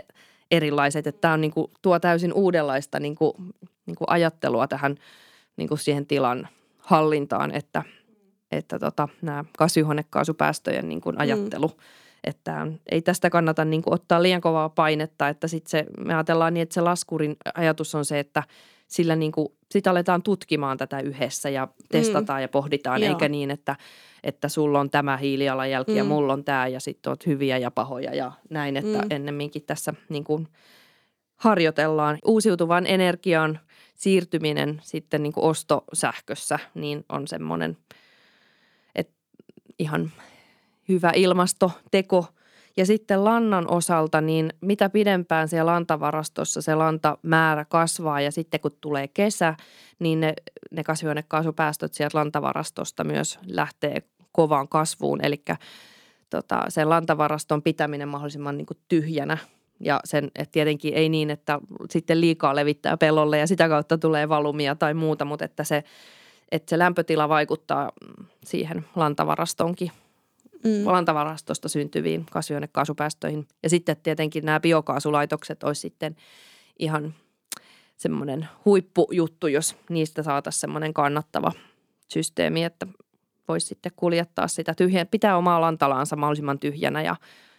erilaiset. 0.50 1.06
Että 1.06 1.20
tämä 1.20 1.34
on 1.34 1.40
niin 1.40 1.52
kuin, 1.52 1.70
tuo 1.82 2.00
täysin 2.00 2.32
uudenlaista 2.32 3.00
niin 3.00 3.14
kuin, 3.14 3.32
niin 3.86 3.96
kuin 3.96 4.10
ajattelua 4.10 4.68
tähän 4.68 4.96
niin 5.56 5.68
kuin 5.68 5.78
siihen 5.78 6.06
tilan 6.06 6.48
hallintaan, 6.78 7.54
että– 7.54 7.82
että 8.50 8.78
tota, 8.78 9.08
nämä 9.22 9.44
kasvihuonekaasupäästöjen 9.58 10.88
niin 10.88 11.00
kuin 11.00 11.20
ajattelu, 11.20 11.68
mm. 11.68 11.74
Että 12.24 12.66
ei 12.90 13.02
tästä 13.02 13.30
kannata 13.30 13.64
niin 13.64 13.82
kuin 13.82 13.94
ottaa 13.94 14.22
liian 14.22 14.40
kovaa 14.40 14.68
painetta, 14.68 15.28
että 15.28 15.48
sitten 15.48 15.70
se, 15.70 15.86
me 16.04 16.14
ajatellaan 16.14 16.54
niin, 16.54 16.62
että 16.62 16.74
se 16.74 16.80
laskurin 16.80 17.36
ajatus 17.54 17.94
on 17.94 18.04
se, 18.04 18.18
että 18.18 18.42
sillä 18.88 19.16
niin 19.16 19.32
kuin, 19.32 19.48
sit 19.70 19.86
aletaan 19.86 20.22
tutkimaan 20.22 20.78
tätä 20.78 21.00
yhdessä 21.00 21.48
ja 21.48 21.68
testataan 21.88 22.40
mm. 22.40 22.42
ja 22.42 22.48
pohditaan, 22.48 23.02
Joo. 23.02 23.08
eikä 23.08 23.28
niin, 23.28 23.50
että, 23.50 23.76
että 24.22 24.48
sulla 24.48 24.80
on 24.80 24.90
tämä 24.90 25.16
hiilijalanjälki 25.16 25.90
mm. 25.90 25.96
ja 25.98 26.04
mulla 26.04 26.32
on 26.32 26.44
tämä 26.44 26.66
ja 26.66 26.80
sitten 26.80 27.10
oot 27.10 27.26
hyviä 27.26 27.58
ja 27.58 27.70
pahoja 27.70 28.14
ja 28.14 28.32
näin, 28.50 28.76
että 28.76 28.98
mm. 28.98 29.06
ennemminkin 29.10 29.62
tässä 29.62 29.94
niin 30.08 30.24
kuin 30.24 30.48
harjoitellaan. 31.36 32.18
Uusiutuvan 32.24 32.86
energian 32.86 33.60
siirtyminen 33.94 34.80
sitten 34.82 35.22
niin 35.22 35.32
kuin 35.32 35.44
ostosähkössä, 35.44 36.58
niin 36.74 37.04
on 37.08 37.28
semmoinen, 37.28 37.76
että 38.94 39.14
ihan 39.78 40.12
hyvä 40.88 41.12
ilmastoteko– 41.14 42.26
ja 42.78 42.86
sitten 42.86 43.24
lannan 43.24 43.70
osalta, 43.70 44.20
niin 44.20 44.52
mitä 44.60 44.88
pidempään 44.88 45.48
siellä 45.48 45.72
lantavarastossa 45.72 46.62
se 46.62 46.74
lantamäärä 46.74 47.64
kasvaa 47.64 48.20
ja 48.20 48.32
sitten 48.32 48.60
kun 48.60 48.76
tulee 48.80 49.08
kesä, 49.08 49.54
niin 49.98 50.20
ne, 50.20 50.34
ne 50.70 50.84
kasvihuonekaasupäästöt 50.84 51.94
sieltä 51.94 52.18
lantavarastosta 52.18 53.04
myös 53.04 53.38
lähtee 53.46 54.02
kovaan 54.32 54.68
kasvuun. 54.68 55.24
Eli 55.24 55.42
tota, 56.30 56.64
sen 56.68 56.88
lantavaraston 56.90 57.62
pitäminen 57.62 58.08
mahdollisimman 58.08 58.56
niin 58.56 58.66
kuin 58.66 58.78
tyhjänä 58.88 59.38
ja 59.80 60.00
sen, 60.04 60.24
että 60.24 60.52
tietenkin 60.52 60.94
ei 60.94 61.08
niin, 61.08 61.30
että 61.30 61.58
sitten 61.90 62.20
liikaa 62.20 62.56
levittää 62.56 62.96
pellolle 62.96 63.38
ja 63.38 63.46
sitä 63.46 63.68
kautta 63.68 63.98
tulee 63.98 64.28
valumia 64.28 64.74
tai 64.74 64.94
muuta, 64.94 65.24
mutta 65.24 65.44
että 65.44 65.64
se, 65.64 65.84
että 66.50 66.70
se 66.70 66.78
lämpötila 66.78 67.28
vaikuttaa 67.28 67.92
siihen 68.44 68.84
lantavarastonkin– 68.96 69.90
mm. 70.64 70.86
lantavarastosta 70.86 71.68
syntyviin 71.68 72.26
kasvihuonekaasupäästöihin. 72.30 73.48
Ja 73.62 73.70
sitten 73.70 73.96
tietenkin 74.02 74.44
nämä 74.44 74.60
biokaasulaitokset 74.60 75.62
olisi 75.62 75.80
sitten 75.80 76.16
ihan 76.78 77.14
semmoinen 77.96 78.48
huippujuttu, 78.64 79.46
jos 79.46 79.76
niistä 79.88 80.22
saataisiin 80.22 80.60
semmoinen 80.60 80.94
kannattava 80.94 81.52
systeemi, 82.12 82.64
että 82.64 82.86
voisi 83.48 83.66
sitten 83.66 83.92
kuljettaa 83.96 84.48
sitä 84.48 84.74
tyhjää, 84.74 85.06
pitää 85.06 85.36
omaa 85.36 85.60
lantalaansa 85.60 86.16
mahdollisimman 86.16 86.58
tyhjänä 86.58 87.02
ja 87.02 87.16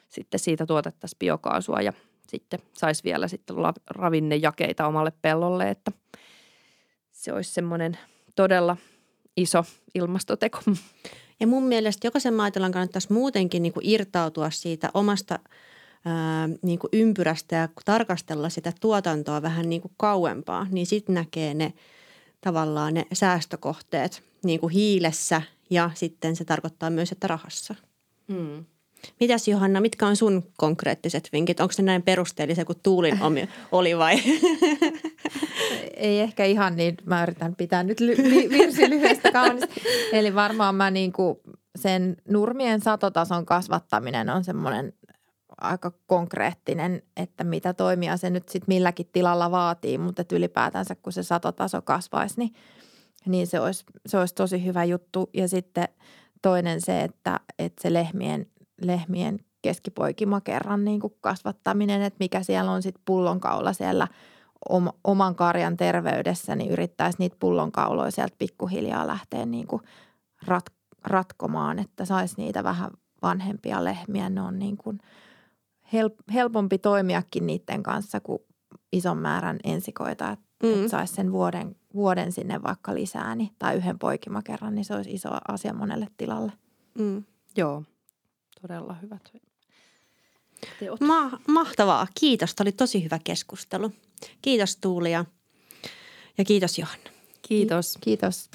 sitten 0.10 0.40
siitä 0.40 0.66
tuotettaisiin 0.66 1.20
biokaasua 1.20 1.82
ja 1.82 1.94
sitten 2.28 2.60
saisi 2.74 3.04
vielä 3.04 3.28
sitten 3.28 3.56
ravinnejakeita 3.90 4.88
omalle 4.88 5.12
pellolle, 5.22 5.70
että 5.70 5.92
se 7.12 7.34
olisi 7.34 7.54
semmoinen 7.54 7.98
todella 8.36 8.78
iso 9.38 9.64
ilmastoteko. 9.96 10.60
Ja 11.40 11.48
mun 11.48 11.64
mielestä 11.64 12.08
jokaisen 12.08 12.34
maatilan 12.34 12.72
kannattaisi 12.72 13.14
muutenkin 13.14 13.64
niin 13.64 13.74
kuin 13.74 13.86
irtautua 13.86 14.50
siitä 14.50 14.90
omasta 14.94 15.40
ää, 16.06 16.50
niin 16.62 16.80
kuin 16.80 16.90
ympyrästä 16.94 17.56
ja 17.56 17.70
tarkastella 17.86 18.50
sitä 18.50 18.74
tuotantoa 18.82 19.42
vähän 19.42 19.70
niin 19.70 19.82
kuin 19.82 19.92
kauempaa, 19.98 20.68
niin 20.72 20.86
sitten 20.86 21.16
näkee 21.16 21.54
ne 21.54 21.74
tavallaan 22.42 22.94
ne 22.94 23.06
säästökohteet 23.14 24.24
niin 24.44 24.60
kuin 24.60 24.74
hiilessä 24.74 25.42
ja 25.70 25.92
sitten 25.94 26.36
se 26.36 26.46
tarkoittaa 26.46 26.90
myös, 26.90 27.12
että 27.12 27.28
rahassa. 27.28 27.76
Hmm. 28.34 28.66
Mitäs 29.20 29.48
Johanna, 29.48 29.82
mitkä 29.82 30.08
on 30.08 30.16
sun 30.16 30.44
konkreettiset 30.58 31.30
vinkit? 31.34 31.60
Onko 31.60 31.72
se 31.72 31.82
näin 31.82 32.02
perusteellisia 32.02 32.66
kuin 32.66 32.80
Tuulin 32.84 33.20
oli 33.72 33.98
vai? 33.98 34.16
Ei 35.98 36.20
ehkä 36.20 36.46
ihan 36.46 36.76
niin, 36.76 36.98
mä 37.06 37.24
yritän 37.24 37.56
pitää 37.56 37.84
nyt 37.84 38.00
ly- 38.02 38.50
virsi 38.50 38.90
lyhyestä 38.90 39.32
kaunista. 39.32 39.68
Eli 40.14 40.36
varmaan 40.36 40.76
mä 40.76 40.92
niin 40.92 41.14
kuin 41.14 41.38
sen 41.76 42.18
nurmien 42.30 42.82
satotason 42.82 43.46
kasvattaminen 43.46 44.30
on 44.30 44.44
semmoinen 44.44 44.94
aika 45.62 45.92
konkreettinen, 46.08 47.02
että 47.18 47.44
mitä 47.44 47.74
toimia 47.74 48.18
se 48.18 48.30
nyt 48.30 48.50
sitten 48.50 48.76
milläkin 48.76 49.10
tilalla 49.14 49.52
vaatii, 49.52 49.98
mutta 49.98 50.24
ylipäätänsä 50.32 50.96
kun 50.96 51.14
se 51.14 51.24
satotaso 51.24 51.82
kasvaisi, 51.82 52.36
niin, 52.38 52.54
niin 53.26 53.48
se, 53.48 53.60
olisi, 53.60 53.86
se 54.06 54.18
olisi 54.18 54.36
tosi 54.36 54.66
hyvä 54.66 54.84
juttu. 54.84 55.30
Ja 55.34 55.48
sitten 55.48 55.88
toinen 56.42 56.82
se, 56.82 57.02
että, 57.02 57.40
että 57.60 57.82
se 57.82 57.94
lehmien, 57.94 58.46
lehmien 58.82 59.40
keskipoikimakerran 59.62 60.86
niin 60.86 61.00
kuin 61.00 61.14
kasvattaminen, 61.22 62.02
että 62.02 62.18
mikä 62.20 62.44
siellä 62.44 62.72
on 62.72 62.82
sitten 62.82 63.04
pullonkaula 63.06 63.74
siellä– 63.74 64.08
oman 65.04 65.36
karjan 65.36 65.78
terveydessä, 65.78 66.56
niin 66.56 66.72
yrittäisi 66.72 67.18
niitä 67.20 67.36
pullonkauloja 67.40 68.12
sieltä 68.12 68.36
pikkuhiljaa 68.38 69.08
lähteä 69.08 69.46
niin 69.46 69.68
kuin 69.68 69.82
rat, 70.48 70.66
ratkomaan, 71.04 71.80
että 71.80 72.06
saisi 72.06 72.36
niitä 72.38 72.64
vähän 72.64 72.92
vanhempia 73.22 73.84
lehmiä. 73.84 74.30
Ne 74.30 74.42
on 74.42 74.60
niin 74.60 74.78
kuin 74.78 75.00
help, 75.94 76.14
helpompi 76.34 76.78
toimiakin 76.78 77.48
niiden 77.48 77.84
kanssa 77.84 78.20
kuin 78.20 78.40
ison 78.94 79.18
määrän 79.18 79.60
ensikoita, 79.64 80.32
että 80.32 80.46
mm. 80.64 80.74
että 80.74 80.88
saisi 80.88 81.14
sen 81.14 81.32
vuoden, 81.32 81.76
vuoden 81.94 82.32
sinne 82.32 82.64
vaikka 82.64 82.96
lisää 82.96 83.36
niin, 83.36 83.50
tai 83.60 83.76
yhden 83.76 84.00
poikimakerran, 84.00 84.76
niin 84.76 84.86
se 84.86 84.96
olisi 84.96 85.14
iso 85.14 85.30
asia 85.48 85.74
monelle 85.74 86.08
tilalle. 86.18 86.52
Mm. 87.00 87.24
Joo, 87.58 87.84
todella 88.62 88.94
hyvät. 88.94 89.34
Ma- 91.00 91.40
mahtavaa. 91.48 92.08
Kiitos. 92.20 92.56
Tämä 92.56 92.64
oli 92.66 92.72
tosi 92.72 93.04
hyvä 93.04 93.20
keskustelu. 93.24 93.92
Kiitos 94.42 94.78
Tuulia 94.78 95.26
ja 96.38 96.46
kiitos 96.46 96.80
Johanna. 96.80 97.10
Kiitos. 97.42 97.98
Kiitos. 98.02 98.50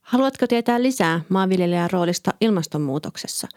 Haluatko 0.00 0.46
tietää 0.46 0.82
lisää 0.82 1.20
maanviljelijän 1.28 1.90
roolista 1.90 2.30
ilmastonmuutoksessa? 2.40 3.48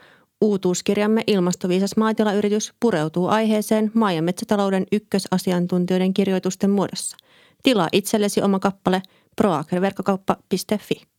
Uutuuskirjamme 0.42 1.24
Ilmastoviisas 1.28 1.98
maatilayritys 1.98 2.74
pureutuu 2.80 3.28
aiheeseen 3.28 3.92
maa- 3.94 4.12
ja 4.12 4.22
metsätalouden 4.22 4.86
ykkösasiantuntijoiden 4.92 6.14
kirjoitusten 6.14 6.70
muodossa. 6.70 7.18
Tilaa 7.64 7.90
itsellesi 7.92 8.42
oma 8.42 8.60
kappale 8.60 9.02
proagriverkkokauppa.fi. 9.36 11.13